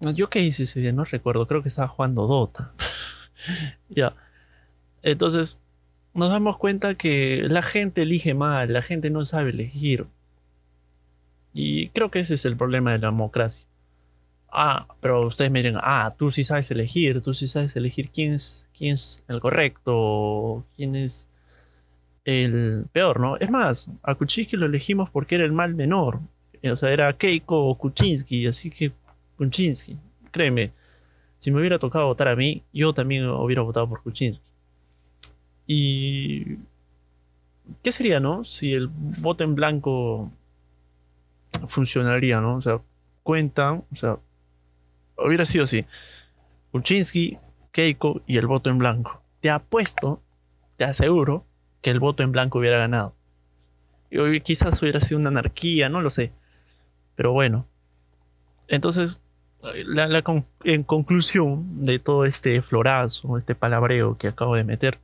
yo 0.00 0.28
qué 0.28 0.40
hice 0.40 0.64
ese 0.64 0.80
día, 0.80 0.92
no 0.92 1.04
recuerdo, 1.04 1.46
creo 1.46 1.62
que 1.62 1.68
estaba 1.68 1.88
jugando 1.88 2.26
Dota. 2.26 2.72
ya. 3.88 4.14
Entonces, 5.02 5.58
nos 6.14 6.30
damos 6.30 6.58
cuenta 6.58 6.94
que 6.94 7.44
la 7.48 7.62
gente 7.62 8.02
elige 8.02 8.34
mal, 8.34 8.72
la 8.72 8.82
gente 8.82 9.10
no 9.10 9.24
sabe 9.24 9.50
elegir. 9.50 10.06
Y 11.54 11.88
creo 11.90 12.10
que 12.10 12.20
ese 12.20 12.34
es 12.34 12.44
el 12.44 12.56
problema 12.56 12.92
de 12.92 12.98
la 12.98 13.08
democracia. 13.08 13.66
Ah, 14.50 14.86
pero 15.00 15.26
ustedes 15.26 15.50
me 15.50 15.72
ah, 15.76 16.12
tú 16.18 16.30
sí 16.30 16.44
sabes 16.44 16.70
elegir, 16.70 17.20
tú 17.20 17.34
sí 17.34 17.48
sabes 17.48 17.76
elegir 17.76 18.10
quién 18.10 18.34
es, 18.34 18.68
quién 18.76 18.94
es 18.94 19.22
el 19.28 19.40
correcto, 19.40 20.64
quién 20.76 20.96
es 20.96 21.28
el 22.24 22.86
peor, 22.92 23.20
¿no? 23.20 23.36
Es 23.38 23.50
más, 23.50 23.90
a 24.02 24.14
Kuczynski 24.14 24.56
lo 24.56 24.66
elegimos 24.66 25.10
porque 25.10 25.36
era 25.36 25.44
el 25.44 25.52
mal 25.52 25.74
menor. 25.74 26.20
O 26.62 26.76
sea, 26.76 26.90
era 26.92 27.12
Keiko 27.12 27.68
o 27.68 27.74
Kuczynski, 27.76 28.46
así 28.46 28.70
que 28.70 28.92
Kuczynski. 29.36 29.96
Créeme, 30.30 30.72
si 31.38 31.50
me 31.50 31.60
hubiera 31.60 31.78
tocado 31.78 32.06
votar 32.06 32.28
a 32.28 32.36
mí, 32.36 32.62
yo 32.72 32.92
también 32.92 33.26
hubiera 33.28 33.62
votado 33.62 33.88
por 33.88 34.02
Kuczynski. 34.02 34.42
Y. 35.68 36.56
¿Qué 37.82 37.92
sería, 37.92 38.18
no? 38.18 38.42
Si 38.42 38.72
el 38.72 38.88
voto 38.88 39.44
en 39.44 39.54
blanco 39.54 40.32
funcionaría, 41.66 42.40
¿no? 42.40 42.56
O 42.56 42.60
sea, 42.60 42.80
cuentan, 43.22 43.84
o 43.92 43.96
sea, 43.96 44.16
hubiera 45.18 45.44
sido 45.44 45.64
así: 45.64 45.84
Kuczynski, 46.72 47.36
Keiko 47.70 48.22
y 48.26 48.38
el 48.38 48.46
voto 48.46 48.70
en 48.70 48.78
blanco. 48.78 49.22
Te 49.40 49.50
apuesto, 49.50 50.22
te 50.76 50.84
aseguro, 50.84 51.44
que 51.82 51.90
el 51.90 52.00
voto 52.00 52.22
en 52.22 52.32
blanco 52.32 52.58
hubiera 52.58 52.78
ganado. 52.78 53.14
Y 54.10 54.18
hoy 54.18 54.40
quizás 54.40 54.80
hubiera 54.82 55.00
sido 55.00 55.20
una 55.20 55.28
anarquía, 55.28 55.90
no 55.90 56.00
lo 56.00 56.08
sé. 56.08 56.32
Pero 57.14 57.32
bueno. 57.32 57.66
Entonces, 58.68 59.20
en 60.64 60.82
conclusión 60.82 61.84
de 61.84 61.98
todo 61.98 62.24
este 62.24 62.62
florazo, 62.62 63.36
este 63.36 63.54
palabreo 63.54 64.16
que 64.16 64.28
acabo 64.28 64.56
de 64.56 64.64
meter, 64.64 64.98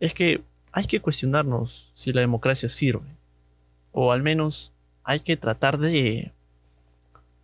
es 0.00 0.14
que 0.14 0.42
hay 0.72 0.86
que 0.86 1.00
cuestionarnos 1.00 1.90
si 1.94 2.12
la 2.12 2.22
democracia 2.22 2.68
sirve. 2.68 3.06
O 3.92 4.12
al 4.12 4.22
menos 4.22 4.72
hay 5.04 5.20
que 5.20 5.36
tratar 5.36 5.78
de, 5.78 6.32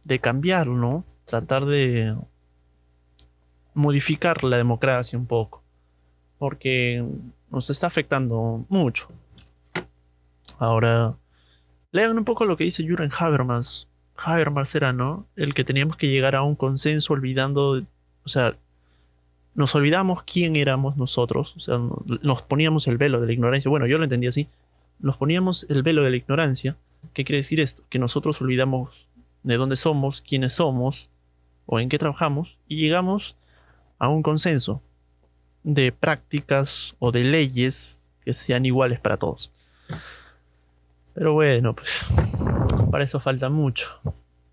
de 0.05 0.19
cambiar, 0.19 0.67
¿no? 0.67 1.05
Tratar 1.25 1.67
de 1.67 2.17
modificar 3.75 4.43
la 4.43 4.57
democracia 4.57 5.19
un 5.19 5.27
poco. 5.27 5.63
Porque 6.39 7.05
nos 7.51 7.71
está 7.71 7.87
afectando 7.87 8.65
mucho. 8.69 9.09
Ahora, 10.59 11.15
lean 11.91 12.17
un 12.17 12.25
poco 12.25 12.45
lo 12.45 12.57
que 12.57 12.65
dice 12.65 12.85
Jürgen 12.85 13.11
Habermas. 13.19 13.89
Habermas 14.17 14.75
era, 14.75 14.93
¿no? 14.93 15.27
El 15.37 15.53
que 15.53 15.65
teníamos 15.65 15.97
que 15.97 16.09
llegar 16.09 16.37
a 16.37 16.43
un 16.43 16.57
consenso 16.57 17.13
olvidando, 17.13 17.83
o 18.25 18.29
sea, 18.29 18.57
nos 19.57 19.75
olvidamos 19.75 20.23
quién 20.23 20.55
éramos 20.55 20.97
nosotros, 20.97 21.57
o 21.57 21.61
sea, 21.61 21.79
no- 21.79 22.03
nos 22.23 22.43
poníamos 22.43 22.87
el 22.87 22.97
velo 22.99 23.21
de 23.21 23.27
la 23.27 23.33
ignorancia. 23.33 23.69
Bueno, 23.69 23.87
yo 23.87 23.99
lo 23.99 24.05
entendí 24.05 24.29
así. 24.29 24.47
Nos 25.01 25.17
poníamos 25.17 25.67
el 25.69 25.83
velo 25.83 26.03
de 26.05 26.11
la 26.11 26.17
ignorancia. 26.17 26.77
¿Qué 27.15 27.25
quiere 27.25 27.39
decir 27.39 27.59
esto? 27.61 27.83
Que 27.89 27.99
nosotros 27.99 28.41
olvidamos 28.41 29.07
de 29.43 29.57
dónde 29.57 29.77
somos, 29.77 30.23
quiénes 30.23 30.53
somos 30.55 31.09
o 31.67 31.81
en 31.81 31.89
qué 31.89 31.99
trabajamos 31.99 32.59
y 32.69 32.77
llegamos 32.77 33.35
a 33.99 34.09
un 34.09 34.23
consenso 34.23 34.81
de 35.65 35.91
prácticas 35.91 36.95
o 37.01 37.11
de 37.11 37.25
leyes 37.25 38.09
que 38.25 38.33
sean 38.35 38.65
iguales 38.67 39.01
para 39.01 39.17
todos. 39.17 39.51
Pero 41.15 41.33
bueno, 41.33 41.75
pues 41.75 42.07
para 42.91 43.05
eso 43.05 43.21
falta 43.21 43.49
mucho. 43.49 43.89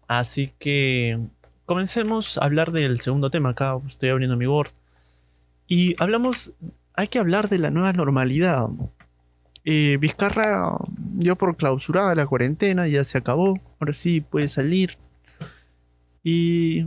Así 0.08 0.52
que 0.60 1.20
comencemos 1.66 2.38
a 2.38 2.46
hablar 2.46 2.72
del 2.72 3.00
segundo 3.00 3.30
tema. 3.30 3.50
Acá 3.50 3.76
estoy 3.88 4.10
abriendo 4.10 4.38
mi 4.38 4.48
Word. 4.48 4.72
Y 5.74 5.96
hablamos, 5.98 6.54
hay 6.94 7.08
que 7.08 7.18
hablar 7.18 7.50
de 7.50 7.58
la 7.58 7.72
nueva 7.72 7.94
normalidad. 7.94 8.68
Eh, 9.66 9.98
Vizcarra 10.00 10.78
dio 10.96 11.36
por 11.36 11.58
clausurada 11.58 12.14
la 12.14 12.28
cuarentena, 12.28 12.88
ya 12.88 13.04
se 13.04 13.18
acabó. 13.18 13.60
Ahora 13.80 13.94
sí 13.94 14.22
puede 14.22 14.50
salir. 14.50 15.00
Y 16.24 16.86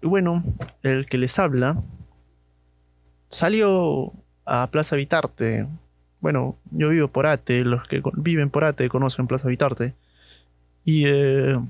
bueno, 0.00 0.42
el 0.82 1.04
que 1.04 1.18
les 1.18 1.38
habla 1.38 1.82
salió 3.28 4.14
a 4.46 4.70
Plaza 4.70 4.96
Vitarte. 4.96 5.66
Bueno, 6.22 6.56
yo 6.70 6.88
vivo 6.88 7.08
por 7.08 7.26
Ate, 7.26 7.62
los 7.62 7.86
que 7.88 8.00
viven 8.14 8.48
por 8.48 8.64
Ate 8.64 8.88
conocen 8.88 9.26
Plaza 9.26 9.48
Vitarte. 9.48 9.92
Y 10.82 11.04
eh, 11.06 11.60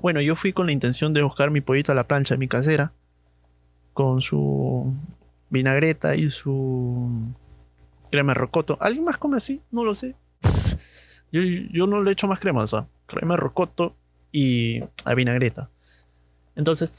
bueno, 0.00 0.20
yo 0.20 0.34
fui 0.34 0.52
con 0.52 0.66
la 0.66 0.72
intención 0.72 1.12
de 1.12 1.22
buscar 1.22 1.52
mi 1.52 1.60
pollito 1.60 1.92
a 1.92 1.94
la 1.94 2.08
plancha 2.08 2.36
mi 2.36 2.48
casera. 2.48 2.90
Con 3.92 4.22
su 4.22 4.94
vinagreta 5.50 6.16
y 6.16 6.30
su 6.30 7.34
crema 8.10 8.34
rocoto. 8.34 8.78
¿Alguien 8.80 9.04
más 9.04 9.18
come 9.18 9.36
así? 9.36 9.60
No 9.70 9.84
lo 9.84 9.94
sé. 9.94 10.14
yo, 11.32 11.42
yo 11.42 11.86
no 11.86 12.02
le 12.02 12.12
echo 12.12 12.26
más 12.26 12.40
crema, 12.40 12.62
o 12.62 12.66
sea, 12.66 12.86
crema 13.06 13.36
rocoto 13.36 13.94
y 14.30 14.80
a 15.04 15.14
vinagreta. 15.14 15.68
Entonces, 16.56 16.92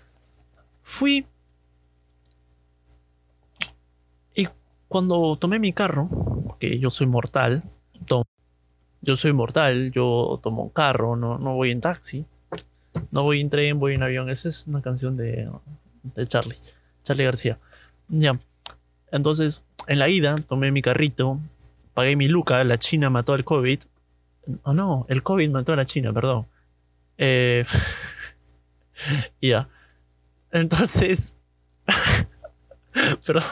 fui 0.81 1.25
y 4.35 4.47
cuando 4.87 5.37
tomé 5.37 5.59
mi 5.59 5.73
carro, 5.73 6.07
porque 6.47 6.79
yo 6.79 6.89
soy 6.89 7.07
mortal, 7.07 7.63
yo 9.01 9.15
soy 9.15 9.33
mortal, 9.33 9.91
yo 9.91 10.39
tomo 10.41 10.63
un 10.63 10.69
carro, 10.69 11.15
no, 11.15 11.37
no 11.37 11.55
voy 11.55 11.71
en 11.71 11.81
taxi, 11.81 12.25
no 13.11 13.23
voy 13.23 13.41
en 13.41 13.49
tren, 13.49 13.79
voy 13.79 13.95
en 13.95 14.03
avión. 14.03 14.29
Esa 14.29 14.47
es 14.47 14.65
una 14.65 14.81
canción 14.81 15.17
de, 15.17 15.49
de 16.03 16.27
Charlie, 16.27 16.57
Charlie 17.03 17.25
García. 17.25 17.57
Ya. 18.07 18.39
Entonces, 19.11 19.63
en 19.87 19.99
la 19.99 20.09
ida, 20.09 20.37
tomé 20.47 20.71
mi 20.71 20.81
carrito, 20.81 21.39
pagué 21.93 22.15
mi 22.15 22.27
luca, 22.27 22.63
la 22.63 22.79
China 22.79 23.09
mató 23.09 23.33
al 23.33 23.43
COVID. 23.43 23.79
Oh 24.63 24.73
no, 24.73 25.05
el 25.09 25.23
COVID 25.23 25.49
mató 25.49 25.73
a 25.73 25.75
la 25.75 25.85
China, 25.85 26.11
perdón. 26.11 26.47
Eh, 27.17 27.65
ya. 29.41 29.67
Entonces. 30.51 31.35
Perdón. 33.25 33.43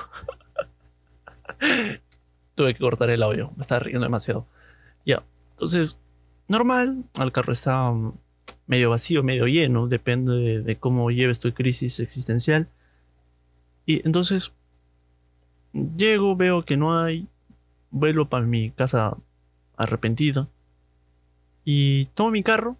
Tuve 2.55 2.73
que 2.73 2.79
cortar 2.79 3.09
el 3.09 3.23
audio. 3.23 3.51
Me 3.55 3.61
estaba 3.61 3.79
riendo 3.79 4.03
demasiado. 4.03 4.45
Ya. 5.05 5.23
Entonces, 5.51 5.97
normal. 6.47 7.03
El 7.19 7.31
carro 7.31 7.53
está 7.53 7.89
mm, 7.91 8.13
medio 8.67 8.89
vacío, 8.91 9.23
medio 9.23 9.47
lleno. 9.47 9.87
Depende 9.87 10.33
de, 10.33 10.61
de 10.61 10.75
cómo 10.75 11.09
lleves 11.11 11.39
tu 11.39 11.51
crisis 11.53 11.99
existencial. 11.99 12.67
Y 13.85 14.05
entonces. 14.05 14.51
Llego, 15.73 16.35
veo 16.35 16.63
que 16.63 16.77
no 16.77 16.99
hay. 16.99 17.27
Vuelvo 17.89 18.25
para 18.25 18.45
mi 18.45 18.71
casa 18.71 19.15
arrepentido. 19.77 20.47
Y 21.63 22.05
tomo 22.07 22.31
mi 22.31 22.43
carro. 22.43 22.77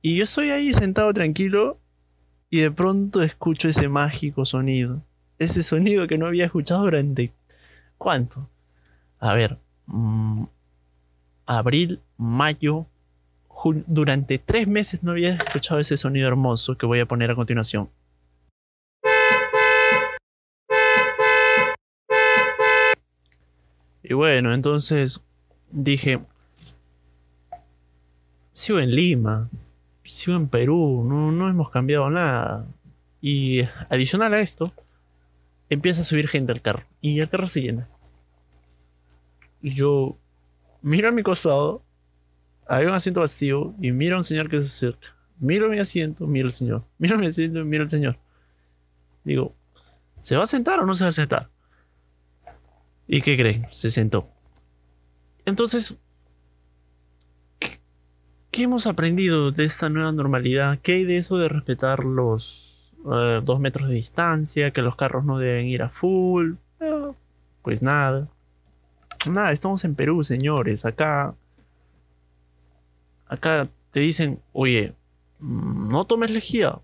Y 0.00 0.16
yo 0.16 0.24
estoy 0.24 0.50
ahí 0.50 0.72
sentado 0.72 1.12
tranquilo 1.12 1.78
y 2.50 2.58
de 2.58 2.70
pronto 2.70 3.22
escucho 3.22 3.68
ese 3.68 3.88
mágico 3.88 4.44
sonido. 4.44 5.02
Ese 5.38 5.62
sonido 5.62 6.06
que 6.06 6.18
no 6.18 6.26
había 6.26 6.44
escuchado 6.44 6.82
durante... 6.82 7.32
¿Cuánto? 7.96 8.48
A 9.20 9.34
ver. 9.34 9.58
mm, 9.86 10.44
abril, 11.46 12.00
mayo. 12.16 12.86
Durante 13.86 14.38
tres 14.38 14.66
meses 14.66 15.02
no 15.02 15.12
había 15.12 15.34
escuchado 15.34 15.78
ese 15.80 15.96
sonido 15.96 16.26
hermoso 16.26 16.76
que 16.76 16.84
voy 16.84 17.00
a 17.00 17.06
poner 17.06 17.30
a 17.30 17.36
continuación. 17.36 17.88
Y 24.02 24.14
bueno, 24.14 24.52
entonces 24.52 25.20
dije, 25.70 26.18
sigo 28.52 28.80
en 28.80 28.94
Lima, 28.94 29.48
sigo 30.04 30.36
en 30.36 30.48
Perú, 30.48 31.04
no, 31.08 31.30
no 31.30 31.48
hemos 31.48 31.70
cambiado 31.70 32.10
nada. 32.10 32.66
Y 33.20 33.62
adicional 33.88 34.34
a 34.34 34.40
esto, 34.40 34.72
empieza 35.70 36.00
a 36.00 36.04
subir 36.04 36.28
gente 36.28 36.52
al 36.52 36.60
carro 36.60 36.84
y 37.00 37.20
el 37.20 37.28
carro 37.28 37.46
se 37.46 37.62
llena. 37.62 37.88
Yo 39.62 40.16
miro 40.82 41.08
a 41.08 41.12
mi 41.12 41.22
costado, 41.22 41.82
hay 42.66 42.86
un 42.86 42.94
asiento 42.94 43.20
vacío 43.20 43.74
y 43.80 43.92
miro 43.92 44.16
a 44.16 44.18
un 44.18 44.24
señor 44.24 44.50
que 44.50 44.60
se 44.60 44.66
acerca. 44.66 45.14
Miro 45.38 45.68
mi 45.68 45.78
asiento, 45.78 46.26
miro 46.26 46.46
al 46.46 46.52
señor. 46.52 46.84
Miro 46.98 47.18
mi 47.18 47.26
asiento, 47.26 47.64
miro 47.64 47.84
al 47.84 47.88
señor. 47.88 48.16
Digo, 49.24 49.54
¿se 50.20 50.36
va 50.36 50.42
a 50.42 50.46
sentar 50.46 50.80
o 50.80 50.86
no 50.86 50.94
se 50.94 51.04
va 51.04 51.08
a 51.08 51.12
sentar? 51.12 51.48
¿Y 53.06 53.20
qué 53.22 53.36
creen? 53.36 53.66
Se 53.70 53.90
sentó. 53.90 54.28
Entonces, 55.44 55.96
¿qué, 57.58 58.62
hemos 58.62 58.86
aprendido 58.86 59.50
de 59.50 59.64
esta 59.64 59.88
nueva 59.88 60.12
normalidad? 60.12 60.78
¿Qué 60.82 60.92
hay 60.94 61.04
de 61.04 61.18
eso 61.18 61.36
de 61.36 61.48
respetar 61.48 62.04
los 62.04 62.92
eh, 63.12 63.40
dos 63.42 63.60
metros 63.60 63.88
de 63.88 63.96
distancia? 63.96 64.70
Que 64.70 64.82
los 64.82 64.96
carros 64.96 65.24
no 65.24 65.38
deben 65.38 65.66
ir 65.66 65.82
a 65.82 65.88
full. 65.88 66.54
Eh, 66.80 67.12
pues 67.62 67.82
nada. 67.82 68.28
Nada, 69.28 69.52
estamos 69.52 69.84
en 69.84 69.94
Perú, 69.94 70.22
señores. 70.24 70.84
Acá. 70.84 71.34
Acá 73.26 73.68
te 73.90 74.00
dicen, 74.00 74.40
oye, 74.52 74.94
no 75.40 76.04
tomes 76.04 76.30
lejía. 76.30 76.78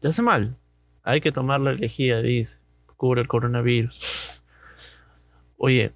Te 0.00 0.08
hace 0.08 0.22
mal. 0.22 0.56
Hay 1.02 1.20
que 1.20 1.32
tomar 1.32 1.60
la 1.60 1.72
lejía, 1.72 2.20
dice. 2.20 2.58
Cubre 2.96 3.20
el 3.20 3.28
coronavirus. 3.28 4.27
Oye, 5.58 5.92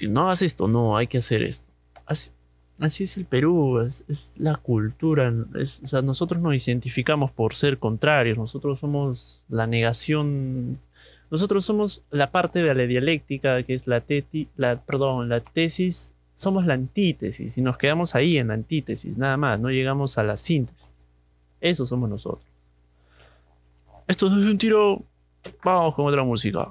no 0.00 0.22
hagas 0.22 0.42
esto, 0.42 0.68
no, 0.68 0.96
hay 0.96 1.06
que 1.06 1.18
hacer 1.18 1.42
esto. 1.42 1.70
Así, 2.06 3.04
es 3.04 3.16
el 3.18 3.26
Perú, 3.26 3.80
es, 3.80 4.34
la 4.38 4.54
cultura. 4.56 5.30
o 5.30 5.86
sea, 5.86 6.00
nosotros 6.00 6.40
nos 6.40 6.66
identificamos 6.66 7.30
por 7.30 7.54
ser 7.54 7.78
contrarios, 7.78 8.38
nosotros 8.38 8.80
somos 8.80 9.44
la 9.48 9.66
negación, 9.66 10.78
nosotros 11.30 11.64
somos 11.64 12.02
la 12.10 12.30
parte 12.30 12.62
de 12.62 12.74
la 12.74 12.86
dialéctica, 12.86 13.62
que 13.64 13.74
es 13.74 13.86
la, 13.86 14.00
teti, 14.00 14.48
la, 14.56 14.76
perdón, 14.80 15.28
la 15.28 15.40
tesis, 15.40 16.14
somos 16.36 16.64
la 16.64 16.74
antítesis 16.74 17.58
y 17.58 17.60
nos 17.60 17.76
quedamos 17.76 18.14
ahí 18.14 18.38
en 18.38 18.48
la 18.48 18.54
antítesis, 18.54 19.18
nada 19.18 19.36
más, 19.36 19.60
no 19.60 19.68
llegamos 19.68 20.16
a 20.16 20.22
la 20.22 20.36
síntesis. 20.38 20.92
Eso 21.60 21.84
somos 21.84 22.08
nosotros. 22.08 22.44
Esto 24.08 24.26
es 24.26 24.32
un 24.32 24.58
tiro, 24.58 25.02
vamos 25.62 25.94
con 25.94 26.06
otra 26.06 26.24
música. 26.24 26.66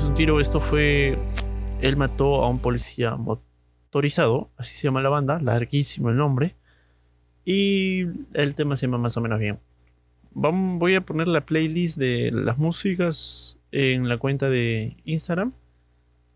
De 0.00 0.08
un 0.08 0.14
Tiro. 0.14 0.40
Esto 0.40 0.60
fue. 0.60 1.18
Él 1.80 1.96
mató 1.98 2.42
a 2.42 2.48
un 2.48 2.60
policía 2.60 3.14
motorizado, 3.16 4.50
así 4.56 4.74
se 4.74 4.88
llama 4.88 5.02
la 5.02 5.10
banda, 5.10 5.38
larguísimo 5.38 6.08
el 6.08 6.16
nombre. 6.16 6.54
Y 7.44 8.04
el 8.32 8.54
tema 8.54 8.74
se 8.76 8.86
llama 8.86 8.98
más 8.98 9.16
o 9.16 9.20
menos 9.20 9.38
bien. 9.38 9.58
Voy 10.30 10.94
a 10.94 11.02
poner 11.02 11.28
la 11.28 11.42
playlist 11.42 11.98
de 11.98 12.30
las 12.32 12.56
músicas 12.56 13.58
en 13.70 14.08
la 14.08 14.16
cuenta 14.16 14.48
de 14.48 14.96
Instagram 15.04 15.52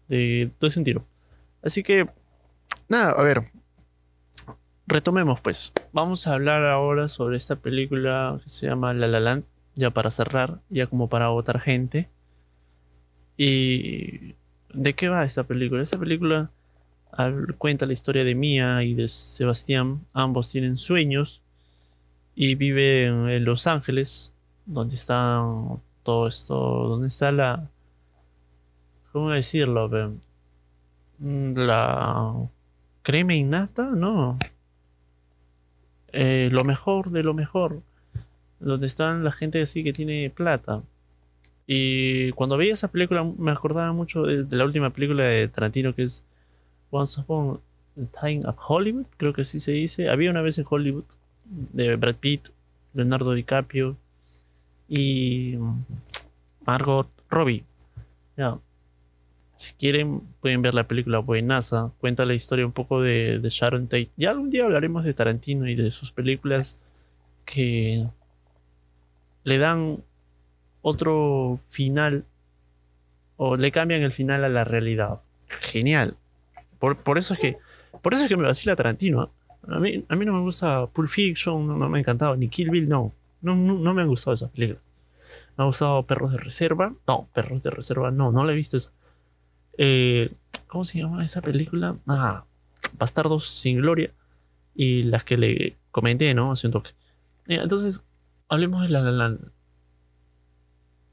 de 0.09 0.51
Dos 0.61 0.75
de 0.75 0.81
un 0.81 0.85
Tiro. 0.85 1.05
Así 1.63 1.83
que, 1.83 2.07
nada, 2.89 3.13
a 3.13 3.23
ver. 3.23 3.45
Retomemos 4.87 5.41
pues. 5.41 5.73
Vamos 5.93 6.27
a 6.27 6.35
hablar 6.35 6.65
ahora 6.67 7.09
sobre 7.09 7.39
esta 7.39 7.57
película 7.57 8.39
que 8.45 8.51
se 8.51 8.67
llama 8.67 8.93
La 8.93 9.07
La 9.07 9.21
Land 9.21 9.45
ya 9.75 9.91
para 9.91 10.11
cerrar, 10.11 10.61
ya 10.69 10.87
como 10.87 11.09
para 11.09 11.29
votar 11.29 11.61
gente. 11.61 12.11
¿Y 13.37 14.35
de 14.73 14.95
qué 14.95 15.09
va 15.09 15.25
esta 15.25 15.45
película? 15.45 15.83
Esta 15.83 15.99
película 15.99 16.51
cuenta 17.59 17.87
la 17.87 17.93
historia 17.93 18.25
de 18.25 18.35
Mia 18.35 18.83
y 18.83 18.95
de 18.95 19.09
Sebastián. 19.09 20.07
Ambos 20.13 20.51
tienen 20.51 20.77
sueños 20.77 21.43
y 22.35 22.55
viven 22.55 23.29
en 23.29 23.45
Los 23.45 23.67
Ángeles, 23.67 24.35
donde 24.67 24.95
está 24.95 25.43
todo 26.03 26.29
esto, 26.29 26.55
donde 26.89 27.09
está 27.09 27.33
la... 27.33 27.69
¿Cómo 29.13 29.31
decirlo? 29.31 29.89
Mm, 31.19 31.53
la 31.57 32.35
crema 33.03 33.35
innata, 33.35 33.85
¿no? 33.85 34.39
Eh, 36.13 36.49
lo 36.53 36.65
mejor 36.65 37.11
de 37.11 37.23
lo 37.23 37.35
mejor 37.35 37.83
donde 38.59 38.87
están 38.87 39.25
la 39.25 39.33
gente 39.33 39.63
así 39.63 39.83
que 39.85 39.93
tiene 39.93 40.31
plata. 40.31 40.83
Y 41.67 42.31
cuando 42.33 42.57
veía 42.57 42.75
esa 42.75 42.89
película 42.89 43.25
me 43.25 43.51
acordaba 43.51 43.93
mucho 43.93 44.23
de, 44.23 44.47
la 44.57 44.65
última 44.65 44.91
película 44.91 45.25
de 45.25 45.49
Tarantino 45.49 45.95
que 45.95 46.05
es 46.05 46.25
Once 46.91 47.21
Upon 47.21 47.61
a 47.97 48.21
Time 48.21 48.43
of 48.47 48.57
Hollywood, 48.69 49.07
creo 49.17 49.33
que 49.33 49.43
así 49.43 49.59
se 49.59 49.73
dice. 49.73 50.09
Había 50.09 50.31
una 50.31 50.43
vez 50.43 50.59
en 50.59 50.67
Hollywood 50.69 51.05
de 51.45 51.97
Brad 51.97 52.17
Pitt, 52.17 52.49
Leonardo 52.95 53.33
DiCaprio 53.33 53.97
y 54.89 55.57
Margot 56.65 57.09
Robbie. 57.31 57.65
Ya. 58.37 58.59
Si 59.57 59.73
quieren, 59.73 60.21
pueden 60.41 60.63
ver 60.63 60.75
la 60.75 60.85
película 60.85 61.19
buenaza. 61.19 61.91
Cuenta 61.99 62.27
la 62.27 62.35
historia 62.35 62.67
un 62.67 62.73
poco 62.73 63.01
de, 63.01 63.39
de 63.39 63.51
Sharon 63.51 63.89
Tate. 63.89 64.11
Ya 64.17 64.31
algún 64.31 64.51
día 64.51 64.65
hablaremos 64.65 65.05
de 65.05 65.15
Tarantino 65.15 65.67
y 65.67 65.75
de 65.75 65.91
sus 65.91 66.13
películas 66.13 66.79
que 67.47 68.07
le 69.45 69.59
dan 69.59 69.99
otro 70.89 71.59
final 71.69 72.25
o 73.37 73.57
le 73.57 73.73
cambian 73.73 74.03
el 74.03 74.13
final 74.13 74.45
a 74.45 74.49
la 74.49 74.63
realidad. 74.63 75.21
Genial. 75.61 76.17
Por, 76.79 77.19
eso 77.19 77.35
es 77.35 77.41
que 77.41 77.57
por 78.03 78.15
eso 78.15 78.23
es 78.23 78.29
que 78.29 78.37
me 78.37 78.45
vacila 78.45 78.77
Tarantino. 78.77 79.25
¿eh? 79.25 79.29
A 79.69 79.81
mí, 79.81 80.05
a 80.09 80.15
mí 80.15 80.25
no 80.25 80.33
me 80.33 80.41
gusta 80.43 80.87
Pulp 80.87 81.09
Fiction, 81.09 81.67
no, 81.67 81.89
me 81.89 81.99
ha 81.99 82.01
encantado, 82.01 82.37
ni 82.37 82.49
Kill 82.49 82.71
Bill, 82.71 82.89
no. 82.89 83.13
No, 83.43 83.57
no, 83.57 83.95
me 83.95 84.03
han 84.03 84.09
gustado 84.09 84.35
esas 84.35 84.53
películas. 84.53 84.81
Me 85.57 85.65
ha 85.65 85.67
gustado 85.67 86.05
Perros 86.05 86.31
de 86.31 86.39
Reserva. 86.39 86.95
No, 87.05 87.29
Perros 87.35 87.65
de 87.65 87.71
Reserva, 87.71 88.13
no, 88.13 88.31
no 88.31 88.45
la 88.45 88.53
he 88.53 88.57
visto 88.57 88.77
esa. 88.77 88.93
Eh, 89.79 90.31
¿Cómo 90.69 90.85
se 90.85 91.01
llama 91.01 91.25
esa 91.25 91.43
película? 91.43 91.97
Ah, 92.07 92.45
Bastardos 92.97 93.49
sin 93.49 93.79
Gloria. 93.79 94.13
Y 94.73 95.03
las 95.03 95.25
que 95.25 95.37
le 95.37 95.77
comenté, 95.91 96.33
¿no? 96.33 96.53
Hace 96.53 96.69
un 96.69 96.75
toque. 96.75 96.91
Entonces, 97.49 98.03
hablemos 98.49 98.83
de 98.83 98.91
La 98.91 99.01
La 99.01 99.11
Land. 99.11 99.56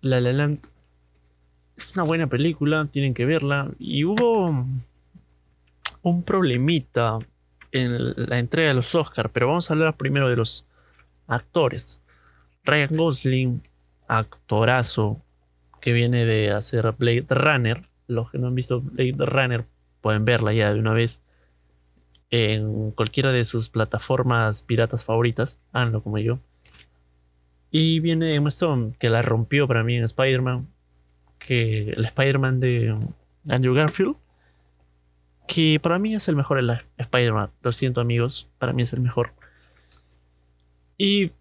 La 0.03 0.19
La 0.19 0.33
Land 0.33 0.59
es 1.77 1.93
una 1.95 2.03
buena 2.03 2.27
película, 2.27 2.85
tienen 2.91 3.13
que 3.13 3.25
verla. 3.25 3.71
Y 3.79 4.03
hubo 4.03 4.65
un 6.01 6.23
problemita 6.23 7.19
en 7.71 8.13
la 8.17 8.37
entrega 8.37 8.67
de 8.67 8.73
los 8.73 8.93
Oscars, 8.95 9.29
pero 9.31 9.47
vamos 9.47 9.69
a 9.69 9.73
hablar 9.73 9.95
primero 9.95 10.27
de 10.27 10.35
los 10.35 10.67
actores. 11.25 12.03
Ryan 12.65 12.97
Gosling, 12.97 13.63
actorazo 14.09 15.21
que 15.79 15.93
viene 15.93 16.25
de 16.25 16.51
hacer 16.51 16.91
Blade 16.97 17.27
Runner. 17.29 17.87
Los 18.07 18.29
que 18.29 18.39
no 18.39 18.47
han 18.47 18.55
visto 18.55 18.81
Blade 18.81 19.25
Runner 19.25 19.65
pueden 20.01 20.25
verla 20.25 20.51
ya 20.51 20.73
de 20.73 20.81
una 20.81 20.91
vez 20.91 21.21
en 22.29 22.91
cualquiera 22.91 23.31
de 23.31 23.45
sus 23.45 23.69
plataformas 23.69 24.63
piratas 24.63 25.05
favoritas. 25.05 25.61
Háganlo 25.71 26.03
como 26.03 26.17
yo. 26.17 26.39
Y 27.75 28.01
viene 28.01 28.35
Emma 28.35 28.49
Stone, 28.49 28.93
que 28.99 29.09
la 29.09 29.23
rompió 29.23 29.67
para 29.67 29.83
mí 29.83 29.97
en 29.97 30.03
Spider-Man. 30.03 30.67
Que 31.39 31.89
el 31.89 32.05
Spider-Man 32.05 32.59
de 32.59 32.95
Andrew 33.49 33.73
Garfield. 33.73 34.15
Que 35.47 35.79
para 35.81 35.97
mí 35.97 36.13
es 36.13 36.27
el 36.27 36.35
mejor 36.35 36.59
el 36.59 36.69
Spider-Man. 36.99 37.49
Lo 37.63 37.73
siento, 37.73 37.99
amigos. 37.99 38.47
Para 38.59 38.73
mí 38.73 38.83
es 38.83 38.93
el 38.93 38.99
mejor. 38.99 39.31
Y 40.99 41.31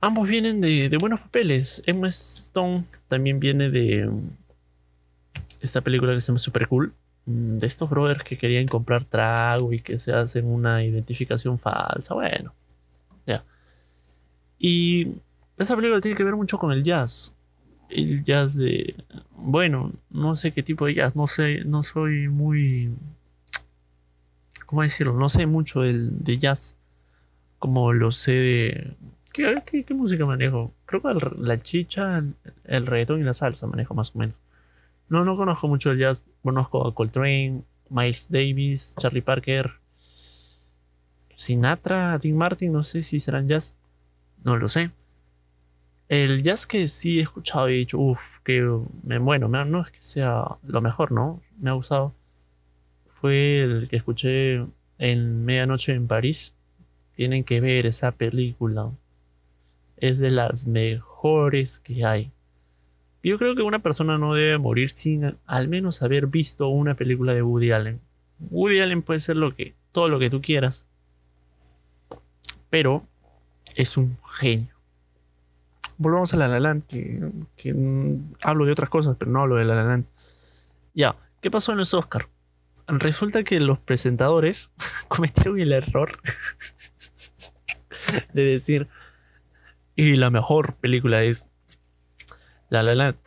ambos 0.00 0.28
vienen 0.28 0.60
de, 0.60 0.96
buenos 1.00 1.18
papeles. 1.18 1.82
Emma 1.84 2.06
Stone 2.10 2.84
también 3.08 3.40
viene 3.40 3.70
de 3.70 4.08
esta 5.58 5.80
película 5.80 6.14
que 6.14 6.20
se 6.20 6.28
llama 6.28 6.38
Super 6.38 6.68
Cool. 6.68 6.94
Mm, 7.26 7.58
de 7.58 7.66
estos 7.66 7.90
brothers 7.90 8.22
que 8.22 8.38
querían 8.38 8.68
comprar 8.68 9.04
trago 9.04 9.72
y 9.72 9.80
que 9.80 9.98
se 9.98 10.12
hacen 10.12 10.46
una 10.46 10.84
identificación 10.84 11.58
falsa. 11.58 12.14
Bueno, 12.14 12.54
ya. 13.26 13.42
Y 14.56 15.16
esa 15.60 15.76
película 15.76 16.00
tiene 16.00 16.16
que 16.16 16.24
ver 16.24 16.36
mucho 16.36 16.58
con 16.58 16.72
el 16.72 16.82
jazz. 16.82 17.34
El 17.90 18.24
jazz 18.24 18.56
de. 18.56 18.94
Bueno, 19.32 19.92
no 20.08 20.34
sé 20.34 20.52
qué 20.52 20.62
tipo 20.62 20.86
de 20.86 20.94
jazz. 20.94 21.14
No 21.14 21.26
sé, 21.26 21.64
no 21.64 21.82
soy 21.82 22.28
muy. 22.28 22.94
¿Cómo 24.64 24.82
decirlo? 24.82 25.12
No 25.12 25.28
sé 25.28 25.46
mucho 25.46 25.82
del, 25.82 26.24
de 26.24 26.38
jazz. 26.38 26.78
Como 27.58 27.92
lo 27.92 28.10
sé 28.10 28.32
de. 28.32 28.96
¿Qué, 29.32 29.84
música 29.90 30.24
manejo? 30.24 30.72
Creo 30.86 31.02
que 31.02 31.36
la 31.38 31.58
chicha, 31.58 32.24
el, 32.64 32.86
reggaetón 32.86 33.20
y 33.20 33.24
la 33.24 33.34
salsa 33.34 33.66
manejo 33.66 33.94
más 33.94 34.14
o 34.14 34.18
menos. 34.18 34.36
No, 35.10 35.24
no 35.24 35.36
conozco 35.36 35.68
mucho 35.68 35.90
el 35.90 35.98
jazz. 35.98 36.22
Conozco 36.42 36.86
a 36.86 36.94
Coltrane, 36.94 37.64
Miles 37.90 38.30
Davis, 38.30 38.94
Charlie 38.98 39.20
Parker, 39.20 39.72
Sinatra, 41.34 42.18
Dean 42.18 42.36
Martin. 42.36 42.72
No 42.72 42.82
sé 42.82 43.02
si 43.02 43.20
serán 43.20 43.46
jazz. 43.46 43.76
No 44.42 44.56
lo 44.56 44.70
sé. 44.70 44.90
El 46.10 46.42
jazz 46.42 46.66
que 46.66 46.88
sí 46.88 47.20
he 47.20 47.22
escuchado 47.22 47.70
y 47.70 47.74
he 47.74 47.76
dicho, 47.76 47.96
uff, 47.96 48.20
que 48.42 48.68
me 49.04 49.18
bueno, 49.18 49.46
no 49.46 49.80
es 49.80 49.92
que 49.92 50.02
sea 50.02 50.44
lo 50.64 50.80
mejor, 50.80 51.12
¿no? 51.12 51.40
Me 51.60 51.70
ha 51.70 51.74
gustado. 51.74 52.16
Fue 53.20 53.62
el 53.62 53.86
que 53.88 53.98
escuché 53.98 54.66
en 54.98 55.44
Medianoche 55.44 55.94
en 55.94 56.08
París. 56.08 56.52
Tienen 57.14 57.44
que 57.44 57.60
ver 57.60 57.86
esa 57.86 58.10
película. 58.10 58.90
Es 59.98 60.18
de 60.18 60.32
las 60.32 60.66
mejores 60.66 61.78
que 61.78 62.04
hay. 62.04 62.32
Yo 63.22 63.38
creo 63.38 63.54
que 63.54 63.62
una 63.62 63.78
persona 63.78 64.18
no 64.18 64.34
debe 64.34 64.58
morir 64.58 64.90
sin 64.90 65.36
al 65.46 65.68
menos 65.68 66.02
haber 66.02 66.26
visto 66.26 66.66
una 66.70 66.94
película 66.94 67.34
de 67.34 67.42
Woody 67.42 67.70
Allen. 67.70 68.00
Woody 68.40 68.80
Allen 68.80 69.02
puede 69.02 69.20
ser 69.20 69.36
lo 69.36 69.54
que, 69.54 69.76
todo 69.92 70.08
lo 70.08 70.18
que 70.18 70.28
tú 70.28 70.42
quieras. 70.42 70.88
Pero 72.68 73.06
es 73.76 73.96
un 73.96 74.18
genio 74.34 74.79
volvamos 76.00 76.32
a 76.32 76.38
La 76.38 76.48
La 76.48 76.60
Land, 76.60 76.84
que, 76.86 77.74
mm, 77.74 78.32
hablo 78.42 78.64
de 78.64 78.72
otras 78.72 78.88
cosas, 78.88 79.16
pero 79.18 79.30
no 79.30 79.42
hablo 79.42 79.56
de 79.56 79.66
La 79.66 79.74
La 79.74 79.84
Land. 79.84 80.06
Ya, 80.94 81.14
¿qué 81.42 81.50
pasó 81.50 81.72
en 81.72 81.78
los 81.78 81.92
Oscar? 81.92 82.26
Resulta 82.88 83.44
que 83.44 83.60
los 83.60 83.78
presentadores 83.78 84.70
cometieron 85.08 85.60
el 85.60 85.72
error 85.72 86.18
de 88.32 88.42
decir, 88.42 88.88
y 89.94 90.16
la 90.16 90.30
mejor 90.30 90.74
película 90.76 91.22
es 91.22 91.50
La 92.70 92.82
La 92.82 92.94
Land. 92.94 93.18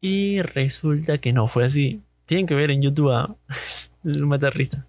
Y 0.00 0.40
resulta 0.40 1.18
que 1.18 1.34
no 1.34 1.48
fue 1.48 1.66
así. 1.66 2.02
Tienen 2.24 2.46
que 2.46 2.54
ver 2.54 2.70
en 2.70 2.80
YouTube, 2.80 3.12
a 3.12 3.36
mata 4.02 4.48
risa. 4.48 4.86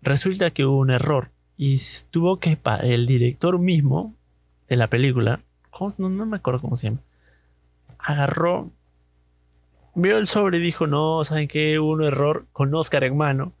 Resulta 0.00 0.50
que 0.50 0.64
hubo 0.64 0.78
un 0.78 0.90
error 0.90 1.30
y 1.58 1.78
tuvo 2.10 2.40
que 2.40 2.56
el 2.84 3.06
director 3.06 3.58
mismo 3.58 4.14
de 4.66 4.76
la 4.76 4.86
película 4.86 5.40
no, 5.98 6.26
me 6.26 6.36
acuerdo 6.36 6.60
cómo 6.60 6.76
se 6.76 6.88
llama. 6.88 7.00
Agarró, 7.98 8.70
vio 9.94 10.18
el 10.18 10.26
sobre 10.26 10.58
y 10.58 10.60
dijo, 10.60 10.86
no, 10.86 11.24
¿saben 11.24 11.48
qué? 11.48 11.78
Un 11.78 12.02
error 12.04 12.46
con 12.52 12.74
Oscar 12.74 13.04
en 13.04 13.16
mano. 13.16 13.52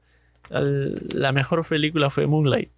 la 0.50 1.32
mejor 1.32 1.66
película 1.66 2.10
fue 2.10 2.26
Moonlight. 2.26 2.70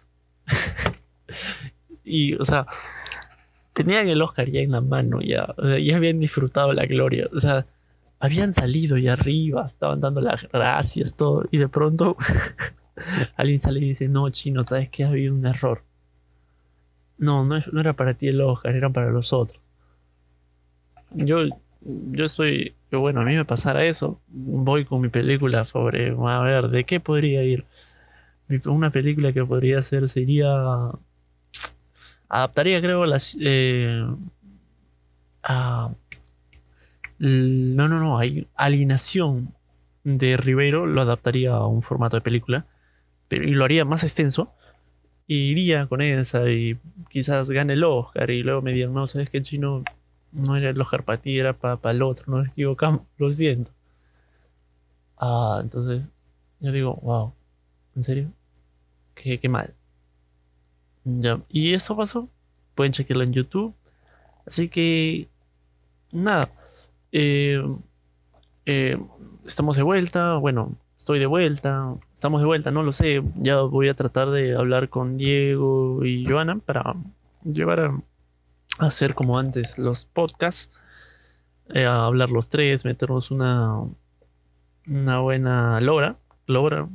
y, 2.03 2.35
o 2.35 2.45
sea, 2.45 2.65
tenían 3.73 4.07
el 4.07 4.21
Oscar 4.21 4.49
ya 4.49 4.61
en 4.61 4.71
la 4.71 4.81
mano, 4.81 5.21
ya, 5.21 5.53
ya 5.79 5.95
habían 5.95 6.19
disfrutado 6.19 6.73
la 6.73 6.85
gloria. 6.85 7.27
O 7.33 7.39
sea, 7.39 7.65
habían 8.19 8.53
salido 8.53 8.97
ya 8.97 9.13
arriba, 9.13 9.65
estaban 9.65 9.99
dando 9.99 10.21
las 10.21 10.43
gracias, 10.51 11.15
todo. 11.15 11.45
Y 11.51 11.57
de 11.57 11.67
pronto 11.67 12.17
alguien 13.35 13.59
sale 13.59 13.79
y 13.79 13.89
dice, 13.89 14.07
no, 14.07 14.29
chino, 14.29 14.63
¿sabes 14.63 14.89
que 14.89 15.03
ha 15.03 15.09
habido 15.09 15.33
un 15.33 15.45
error? 15.45 15.83
No, 17.21 17.45
no, 17.45 17.55
era 17.79 17.93
para 17.93 18.15
ti 18.15 18.29
el 18.29 18.41
Oscar, 18.41 18.75
era 18.75 18.89
para 18.89 19.11
los 19.11 19.31
otros. 19.31 19.61
Yo, 21.11 21.43
yo 21.81 22.25
estoy, 22.25 22.73
yo, 22.91 22.99
bueno, 22.99 23.21
a 23.21 23.25
mí 23.25 23.35
me 23.35 23.45
pasara 23.45 23.85
eso, 23.85 24.19
voy 24.27 24.85
con 24.85 25.01
mi 25.01 25.09
película 25.09 25.63
sobre, 25.65 26.15
a 26.17 26.39
ver, 26.39 26.69
¿de 26.69 26.83
qué 26.83 26.99
podría 26.99 27.43
ir? 27.43 27.65
Una 28.65 28.89
película 28.89 29.31
que 29.33 29.45
podría 29.45 29.77
hacer 29.77 30.09
sería, 30.09 30.49
adaptaría 32.27 32.81
creo 32.81 33.05
las, 33.05 33.37
eh, 33.39 34.03
a, 35.43 35.91
no, 37.19 37.87
no, 37.87 37.99
no, 37.99 38.17
hay 38.17 38.47
Alienación 38.55 39.53
de 40.03 40.37
Rivero, 40.37 40.87
lo 40.87 41.03
adaptaría 41.03 41.51
a 41.51 41.67
un 41.67 41.83
formato 41.83 42.17
de 42.17 42.21
película, 42.21 42.65
y 43.29 43.37
lo 43.37 43.63
haría 43.63 43.85
más 43.85 44.01
extenso. 44.01 44.51
Y 45.31 45.51
iría 45.51 45.87
con 45.87 46.01
esa 46.01 46.49
y 46.49 46.77
quizás 47.09 47.49
gane 47.51 47.73
el 47.73 47.85
Oscar 47.85 48.29
y 48.31 48.43
luego 48.43 48.61
me 48.61 48.73
digan, 48.73 48.93
no, 48.93 49.07
sabes 49.07 49.29
que 49.29 49.41
chino 49.41 49.81
no 50.33 50.57
era 50.57 50.71
el 50.71 50.81
Oscar 50.81 51.03
para 51.05 51.21
ti, 51.21 51.39
era 51.39 51.53
para 51.53 51.91
el 51.91 52.01
otro, 52.03 52.25
nos 52.35 52.49
equivocamos, 52.49 53.03
lo 53.17 53.31
siento. 53.31 53.71
Ah, 55.17 55.59
entonces 55.61 56.09
yo 56.59 56.71
digo, 56.71 56.95
wow, 57.01 57.33
¿en 57.95 58.03
serio? 58.03 58.31
Qué, 59.15 59.39
qué 59.39 59.49
mal. 59.49 59.73
Ya, 61.03 61.41
y 61.49 61.73
eso 61.73 61.95
pasó. 61.95 62.29
Pueden 62.75 62.93
chequearlo 62.93 63.23
en 63.23 63.33
YouTube. 63.33 63.75
Así 64.45 64.69
que, 64.69 65.29
nada. 66.11 66.49
eh, 67.11 67.61
eh, 68.65 68.97
estamos 69.45 69.77
de 69.77 69.83
vuelta. 69.83 70.35
Bueno, 70.37 70.77
estoy 71.01 71.17
de 71.19 71.25
vuelta. 71.25 71.95
Estamos 72.13 72.41
de 72.41 72.45
vuelta, 72.47 72.69
no 72.69 72.83
lo 72.83 72.91
sé. 72.91 73.21
Ya 73.37 73.61
voy 73.61 73.89
a 73.89 73.95
tratar 73.95 74.29
de 74.29 74.55
hablar 74.55 74.89
con 74.89 75.17
Diego 75.17 76.05
y 76.05 76.23
Joana 76.25 76.59
para 76.59 76.93
llevar 77.43 77.79
a, 77.79 78.01
hacer 78.79 79.15
como 79.15 79.37
antes 79.39 79.77
los 79.79 80.05
podcasts. 80.05 80.71
eh, 81.73 81.85
a 81.85 82.05
hablar 82.05 82.29
los 82.29 82.49
tres, 82.49 82.85
meternos 82.85 83.31
una, 83.31 83.77
una 84.87 85.19
buena 85.19 85.79
lora. 85.81 86.17
Lora, 86.47 86.87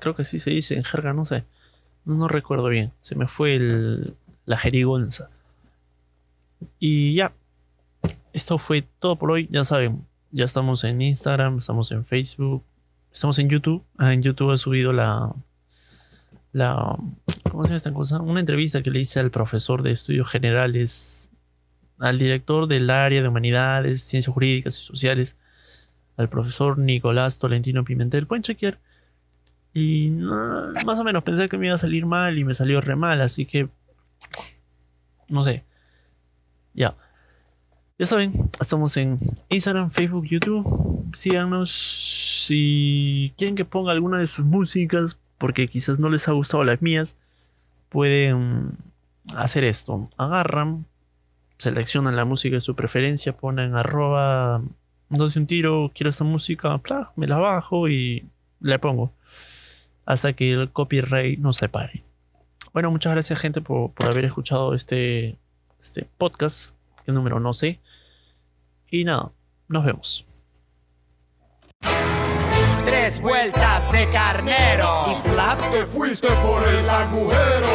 creo 0.00 0.14
que 0.14 0.24
sí 0.24 0.38
se 0.38 0.50
dice 0.50 0.76
en 0.76 0.84
jerga, 0.84 1.12
no 1.12 1.24
sé. 1.24 1.44
No, 2.04 2.14
no 2.14 2.28
recuerdo 2.28 2.68
bien. 2.68 2.92
Se 3.00 3.14
me 3.16 3.26
fue 3.26 3.56
el- 3.56 4.14
la 4.46 4.56
jerigonza. 4.58 5.30
Y 6.78 7.14
ya. 7.16 7.32
Esto 8.32 8.58
fue 8.58 8.82
todo 9.00 9.16
por 9.16 9.30
hoy. 9.32 9.48
Ya 9.50 9.64
saben, 9.64 10.06
ya 10.30 10.44
estamos 10.44 10.84
en 10.84 11.02
Instagram, 11.02 11.58
estamos 11.58 11.90
en 11.92 12.04
Facebook, 12.04 12.64
estamos 13.12 13.38
en 13.38 13.48
YouTube. 13.48 13.84
Ah, 13.98 14.14
en 14.14 14.22
YouTube 14.22 14.52
he 14.52 14.58
subido 14.58 14.92
la. 14.92 15.32
La. 16.52 16.96
¿Cómo 17.50 17.64
se 17.64 17.68
llama 17.68 17.76
esta 17.76 17.92
cosa? 17.92 18.20
Una 18.20 18.40
entrevista 18.40 18.82
que 18.82 18.90
le 18.90 19.00
hice 19.00 19.20
al 19.20 19.30
profesor 19.30 19.82
de 19.82 19.92
estudios 19.92 20.28
generales, 20.28 21.30
al 21.98 22.18
director 22.18 22.66
del 22.66 22.90
área 22.90 23.22
de 23.22 23.28
humanidades, 23.28 24.02
ciencias 24.02 24.32
jurídicas 24.32 24.78
y 24.80 24.84
sociales, 24.84 25.38
al 26.16 26.28
profesor 26.28 26.78
Nicolás 26.78 27.38
Tolentino 27.38 27.84
Pimentel. 27.84 28.26
Pueden 28.26 28.42
chequear. 28.42 28.78
Y 29.74 30.10
no, 30.10 30.72
más 30.84 30.98
o 30.98 31.04
menos 31.04 31.24
pensé 31.24 31.48
que 31.48 31.56
me 31.56 31.66
iba 31.66 31.74
a 31.74 31.78
salir 31.78 32.04
mal 32.04 32.38
y 32.38 32.44
me 32.44 32.54
salió 32.54 32.80
re 32.80 32.96
mal, 32.96 33.20
así 33.20 33.46
que. 33.46 33.68
No 35.28 35.44
sé. 35.44 35.64
Ya. 36.74 36.94
Ya 37.98 38.06
saben, 38.06 38.50
estamos 38.60 38.96
en 38.96 39.18
Instagram, 39.50 39.90
Facebook, 39.90 40.26
YouTube. 40.26 41.10
Síganos. 41.14 41.70
Si 42.46 43.34
quieren 43.36 43.54
que 43.54 43.64
ponga 43.64 43.92
alguna 43.92 44.18
de 44.18 44.26
sus 44.26 44.44
músicas, 44.44 45.18
porque 45.38 45.68
quizás 45.68 45.98
no 45.98 46.08
les 46.08 46.26
ha 46.26 46.32
gustado 46.32 46.64
las 46.64 46.80
mías, 46.82 47.16
pueden 47.90 48.72
hacer 49.36 49.64
esto. 49.64 50.10
Agarran, 50.16 50.86
seleccionan 51.58 52.16
la 52.16 52.24
música 52.24 52.56
de 52.56 52.60
su 52.60 52.74
preferencia, 52.74 53.36
ponen 53.36 53.76
arroba, 53.76 54.62
doce 55.10 55.38
un 55.38 55.46
tiro, 55.46 55.92
quiero 55.94 56.10
esta 56.10 56.24
música, 56.24 56.76
pla, 56.78 57.12
me 57.16 57.26
la 57.26 57.38
bajo 57.38 57.88
y 57.88 58.26
le 58.60 58.78
pongo. 58.78 59.12
Hasta 60.06 60.32
que 60.32 60.52
el 60.52 60.70
copyright 60.72 61.38
no 61.38 61.52
se 61.52 61.68
pare. 61.68 62.02
Bueno, 62.72 62.90
muchas 62.90 63.12
gracias 63.12 63.38
gente 63.38 63.60
por, 63.60 63.92
por 63.92 64.10
haber 64.10 64.24
escuchado 64.24 64.74
este, 64.74 65.36
este 65.78 66.06
podcast. 66.18 66.74
El 67.06 67.14
número 67.14 67.40
no 67.40 67.52
sé. 67.52 67.80
Y 68.90 69.04
nada, 69.04 69.30
nos 69.68 69.84
vemos. 69.84 70.26
Tres 72.84 73.20
vueltas 73.20 73.90
de 73.90 74.08
carnero 74.10 75.04
y 75.10 75.28
flap 75.28 75.60
Te 75.70 75.86
fuiste 75.86 76.28
por 76.28 76.66
el 76.68 76.88
agujero. 76.88 77.68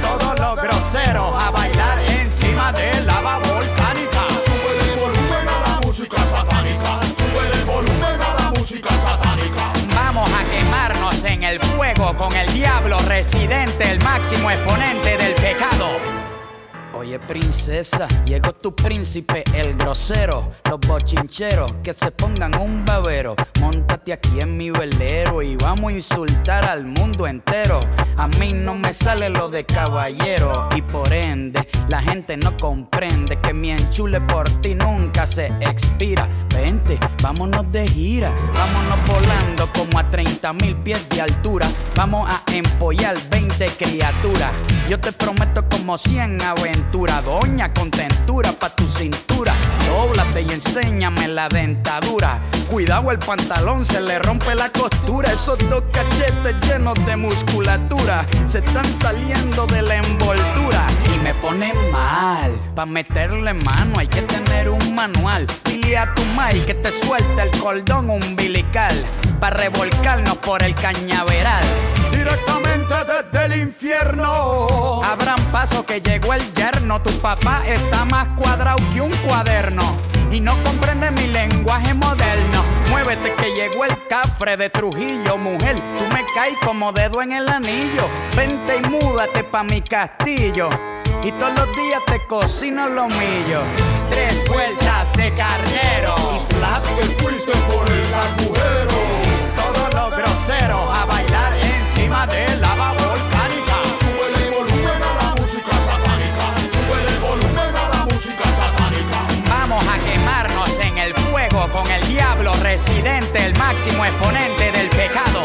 todos 0.00 0.38
los 0.38 0.62
groseros 0.62 1.34
a 1.42 1.50
bailar 1.50 1.98
encima 2.10 2.72
de 2.72 3.04
lava 3.04 3.38
volcánica. 3.38 4.28
Sube 4.44 4.92
el 4.92 5.00
volumen 5.00 5.48
a 5.48 5.68
la 5.68 5.80
música 5.86 6.16
satánica. 6.18 7.00
Sube 7.02 7.60
el 7.60 7.64
volumen 7.64 8.20
a 8.20 8.42
la 8.42 8.50
música 8.58 8.90
satánica. 8.90 9.72
Vamos 9.94 10.30
a 10.30 10.44
quemarnos 10.50 11.24
en 11.24 11.42
el 11.42 11.58
fuego 11.60 12.16
con 12.16 12.32
el 12.34 12.52
diablo 12.52 12.98
residente, 13.00 13.90
el 13.90 13.98
máximo 14.00 14.50
exponente 14.50 15.16
del 15.16 15.34
pecado. 15.34 16.21
Oye 17.02 17.18
princesa, 17.18 18.06
llegó 18.26 18.52
tu 18.52 18.76
príncipe, 18.76 19.42
el 19.54 19.76
grosero, 19.76 20.52
los 20.70 20.78
bochincheros 20.86 21.72
que 21.82 21.92
se 21.92 22.12
pongan 22.12 22.56
un 22.60 22.84
babero. 22.84 23.34
Móntate 23.60 24.12
aquí 24.12 24.38
en 24.38 24.56
mi 24.56 24.70
velero 24.70 25.31
y 25.42 25.56
vamos 25.56 25.92
a 25.92 25.94
insultar 25.94 26.64
al 26.64 26.84
mundo 26.84 27.26
entero. 27.26 27.80
A 28.16 28.28
mí 28.28 28.50
no 28.52 28.74
me 28.74 28.94
sale 28.94 29.28
lo 29.28 29.48
de 29.48 29.64
caballero 29.64 30.68
y 30.76 30.82
por 30.82 31.12
ende 31.12 31.66
la 31.88 32.00
gente 32.00 32.36
no 32.36 32.56
comprende 32.56 33.38
que 33.40 33.52
mi 33.52 33.70
enchule 33.70 34.20
por 34.20 34.48
ti 34.60 34.74
nunca 34.74 35.26
se 35.26 35.46
expira. 35.60 36.28
Vente, 36.54 36.98
vámonos 37.22 37.70
de 37.72 37.88
gira, 37.88 38.32
vámonos 38.54 38.98
volando 39.06 39.72
como 39.72 39.98
a 39.98 40.10
30 40.10 40.52
mil 40.52 40.76
pies 40.76 41.08
de 41.08 41.22
altura. 41.22 41.66
Vamos 41.96 42.28
a 42.30 42.42
empollar 42.52 43.16
20 43.30 43.66
criaturas. 43.78 44.52
Yo 44.88 45.00
te 45.00 45.12
prometo 45.12 45.64
como 45.68 45.98
100 45.98 46.42
aventuras, 46.42 47.24
doña 47.24 47.72
contentura 47.72 48.52
pa' 48.52 48.74
tu 48.74 48.84
cintura. 48.90 49.54
Dóblate 49.92 50.40
y 50.40 50.50
enséñame 50.50 51.28
la 51.28 51.50
dentadura. 51.50 52.40
Cuidado, 52.70 53.10
el 53.10 53.18
pantalón 53.18 53.84
se 53.84 54.00
le 54.00 54.18
rompe 54.20 54.54
la 54.54 54.70
costura. 54.70 55.30
Esos 55.30 55.58
dos 55.68 55.82
cachetes 55.92 56.56
llenos 56.66 56.94
de 57.04 57.14
musculatura 57.14 58.24
se 58.46 58.60
están 58.60 58.86
saliendo 58.86 59.66
de 59.66 59.82
la 59.82 59.96
envoltura. 59.96 60.86
Y 61.14 61.18
me 61.18 61.34
pone 61.34 61.74
mal. 61.92 62.52
Pa' 62.74 62.86
meterle 62.86 63.52
mano 63.52 63.98
hay 63.98 64.08
que 64.08 64.22
tener 64.22 64.70
un 64.70 64.94
manual. 64.94 65.46
Dile 65.66 65.98
a 65.98 66.14
tu 66.14 66.24
mai 66.24 66.64
que 66.64 66.72
te 66.72 66.90
suelte 66.90 67.42
el 67.42 67.50
cordón 67.60 68.08
umbilical. 68.08 68.96
Pa' 69.40 69.50
revolcarnos 69.50 70.38
por 70.38 70.62
el 70.62 70.74
cañaveral. 70.74 71.64
Directamente 72.10 72.61
desde 73.04 73.44
el 73.46 73.60
infierno. 73.60 75.02
Abran 75.02 75.38
paso 75.50 75.84
que 75.84 76.00
llegó 76.00 76.32
el 76.34 76.54
yerno. 76.54 77.00
Tu 77.02 77.10
papá 77.20 77.62
está 77.66 78.04
más 78.04 78.28
cuadrado 78.36 78.78
que 78.92 79.00
un 79.00 79.12
cuaderno. 79.26 79.96
Y 80.30 80.40
no 80.40 80.52
comprende 80.62 81.10
mi 81.10 81.26
lenguaje 81.26 81.94
moderno. 81.94 82.64
Muévete 82.90 83.34
que 83.34 83.54
llegó 83.54 83.84
el 83.84 84.06
cafre 84.08 84.56
de 84.56 84.70
Trujillo, 84.70 85.36
mujer. 85.36 85.76
Tú 85.76 86.04
me 86.12 86.24
caes 86.34 86.56
como 86.64 86.92
dedo 86.92 87.22
en 87.22 87.32
el 87.32 87.48
anillo. 87.48 88.08
Vente 88.36 88.80
y 88.82 88.88
múdate 88.88 89.44
pa' 89.44 89.62
mi 89.62 89.82
castillo. 89.82 90.70
Y 91.24 91.30
todos 91.32 91.54
los 91.54 91.76
días 91.76 92.02
te 92.06 92.26
cocino 92.26 92.88
lo 92.88 93.08
millo. 93.08 93.62
Tres 94.10 94.44
vueltas 94.48 95.12
de 95.14 95.32
carnero. 95.34 96.14
Y 96.34 96.54
flap 96.54 96.82
Te 96.82 97.04
fuiste 97.22 97.52
por 97.52 97.86
el 97.88 98.14
agujero. 98.14 98.91
Máximo 113.72 114.04
exponente 114.04 114.70
del 114.70 114.88
pecado. 114.90 115.40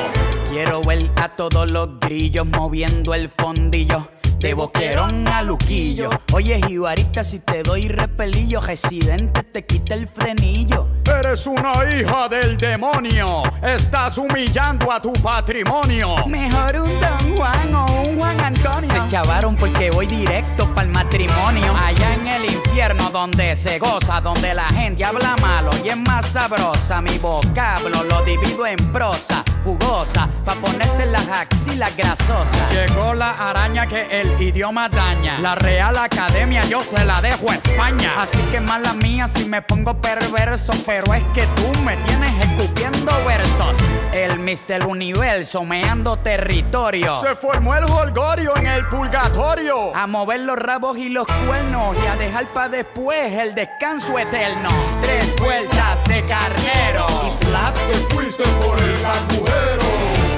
Quiero 0.50 0.82
ver 0.82 1.10
a 1.16 1.30
todos 1.30 1.72
los 1.72 1.98
grillos 2.00 2.46
moviendo 2.46 3.14
el 3.14 3.30
fondillo. 3.30 4.17
De 4.40 4.54
boquerón 4.54 5.28
a 5.28 5.42
luquillo. 5.42 6.10
Oye, 6.32 6.62
jibarita, 6.68 7.24
si 7.24 7.40
te 7.40 7.64
doy 7.64 7.88
repelillo, 7.88 8.62
residente 8.62 9.42
te 9.42 9.66
quita 9.66 9.96
el 9.96 10.08
frenillo. 10.08 10.88
Eres 11.06 11.48
una 11.48 11.74
hija 11.92 12.30
del 12.30 12.56
demonio. 12.56 13.42
Estás 13.64 14.20
humillando 14.20 14.92
a 14.92 15.02
tu 15.02 15.12
patrimonio. 15.14 16.28
Mejor 16.28 16.82
un 16.82 17.00
Don 17.00 17.36
Juan 17.36 17.74
o 17.74 17.86
un 18.04 18.18
Juan 18.18 18.40
Antonio. 18.40 18.92
Se 18.92 19.08
chavaron 19.08 19.56
porque 19.56 19.90
voy 19.90 20.06
directo 20.06 20.68
para 20.76 20.86
el 20.86 20.94
matrimonio. 20.94 21.74
Allá 21.76 22.14
en 22.14 22.28
el 22.28 22.46
infierno 22.46 23.10
donde 23.10 23.56
se 23.56 23.80
goza, 23.80 24.22
donde 24.22 24.54
la 24.54 24.68
gente 24.70 25.04
habla 25.04 25.36
malo 25.42 25.72
y 25.84 25.90
es 25.90 25.98
más 25.98 26.28
sabrosa. 26.28 27.02
Mi 27.02 27.18
vocablo 27.18 28.04
lo 28.04 28.24
divido 28.24 28.68
en 28.68 28.78
prosa. 28.92 29.44
Jugosa, 29.68 30.30
pa' 30.46 30.56
ponerte 30.56 31.06
las 31.06 31.28
axilas 31.28 31.96
grasosas. 31.98 32.72
Llegó 32.72 33.14
la 33.14 33.32
araña 33.32 33.86
que 33.86 34.08
el 34.22 34.42
idioma 34.42 34.88
daña. 34.88 35.40
La 35.40 35.56
Real 35.56 35.98
Academia 35.98 36.64
yo 36.66 36.82
se 36.82 37.04
la 37.04 37.22
dejo 37.22 37.52
a 37.52 37.56
España. 37.56 38.14
Así 38.18 38.42
que 38.50 38.62
mala 38.62 38.94
mía 38.94 39.28
si 39.28 39.44
me 39.44 39.62
pongo 39.62 40.00
perverso, 40.00 40.72
pero 40.86 41.14
es 41.14 41.24
que 41.34 41.46
tú 41.48 41.82
me 41.84 41.98
tienes 41.98 42.46
escupiendo 42.46 43.12
versos. 43.26 43.78
El 44.14 44.40
Mr. 44.40 44.86
Universo 44.88 45.66
meando 45.66 46.18
territorio. 46.18 47.20
Se 47.20 47.36
formó 47.36 47.76
el 47.76 47.84
holgorio 47.84 48.56
en 48.56 48.68
el 48.68 48.88
purgatorio. 48.88 49.94
A 49.94 50.08
mover 50.08 50.42
los 50.42 50.58
rabos 50.58 50.98
y 50.98 51.10
los 51.10 51.28
cuernos 51.46 51.98
y 52.02 52.08
a 52.08 52.16
dejar 52.16 52.48
pa' 52.54 52.70
después 52.70 53.34
el 53.34 53.54
descanso 53.54 54.18
eterno. 54.18 54.70
Tres 55.02 55.36
vueltas 55.36 56.06
de 56.06 56.26
carnero 56.26 57.06
y 57.28 57.46
flap 57.46 57.76
Te 57.76 58.16
fuiste 58.16 58.44
por 58.62 58.80
el 58.80 59.06
agujero. 59.06 59.57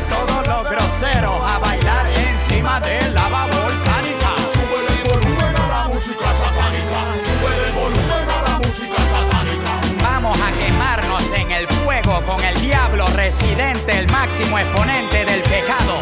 Todos 0.10 0.48
los 0.48 0.72
groseros 0.72 1.42
a 1.52 1.60
bailar 1.60 2.06
encima 2.08 2.80
de 2.80 3.12
lava 3.12 3.46
volcánica. 3.48 4.30
Sube 4.54 4.80
el 4.88 5.04
volumen 5.10 5.56
a 5.56 5.68
la 5.68 5.88
música 5.94 6.28
satánica. 6.42 7.00
Sube 7.28 7.52
el 7.68 7.72
volumen 7.74 8.28
a 8.38 8.50
la 8.50 8.58
música 8.60 8.98
satánica. 9.14 9.72
Vamos 10.04 10.38
a 10.42 10.52
quemarnos 10.52 11.24
en 11.34 11.52
el 11.52 11.68
fuego 11.68 12.22
con 12.26 12.44
el 12.44 12.60
diablo 12.62 13.06
residente, 13.16 14.00
el 14.00 14.08
máximo 14.12 14.58
exponente 14.60 15.26
del 15.26 15.42
pecado. 15.44 15.96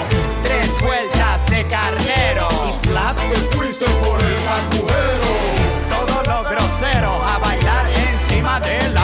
Tres 0.44 0.76
vueltas 0.84 1.46
de 1.48 1.68
carnero 1.68 2.48
y 2.70 2.88
flap 2.88 3.18
Te 3.18 3.36
fuiste 3.56 3.86
por 3.86 4.20
el 4.22 4.48
agujero. 4.60 5.32
todos 5.90 6.28
los 6.28 6.50
groseros 6.52 7.22
a 7.32 7.38
bailar 7.40 7.86
encima 7.90 8.60
de 8.60 8.90
lava 8.90 8.97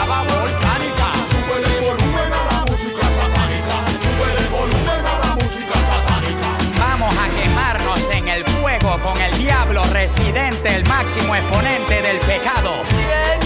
diablo 10.04 10.14
residente, 10.14 10.76
el 10.76 10.84
máximo 10.86 11.34
exponente 11.34 12.02
del 12.02 12.18
pecado. 12.20 13.43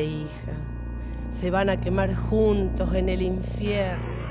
Hija, 0.00 0.52
se 1.30 1.50
van 1.50 1.70
a 1.70 1.80
quemar 1.80 2.14
juntos 2.14 2.94
en 2.94 3.08
el 3.08 3.22
infierno. 3.22 4.21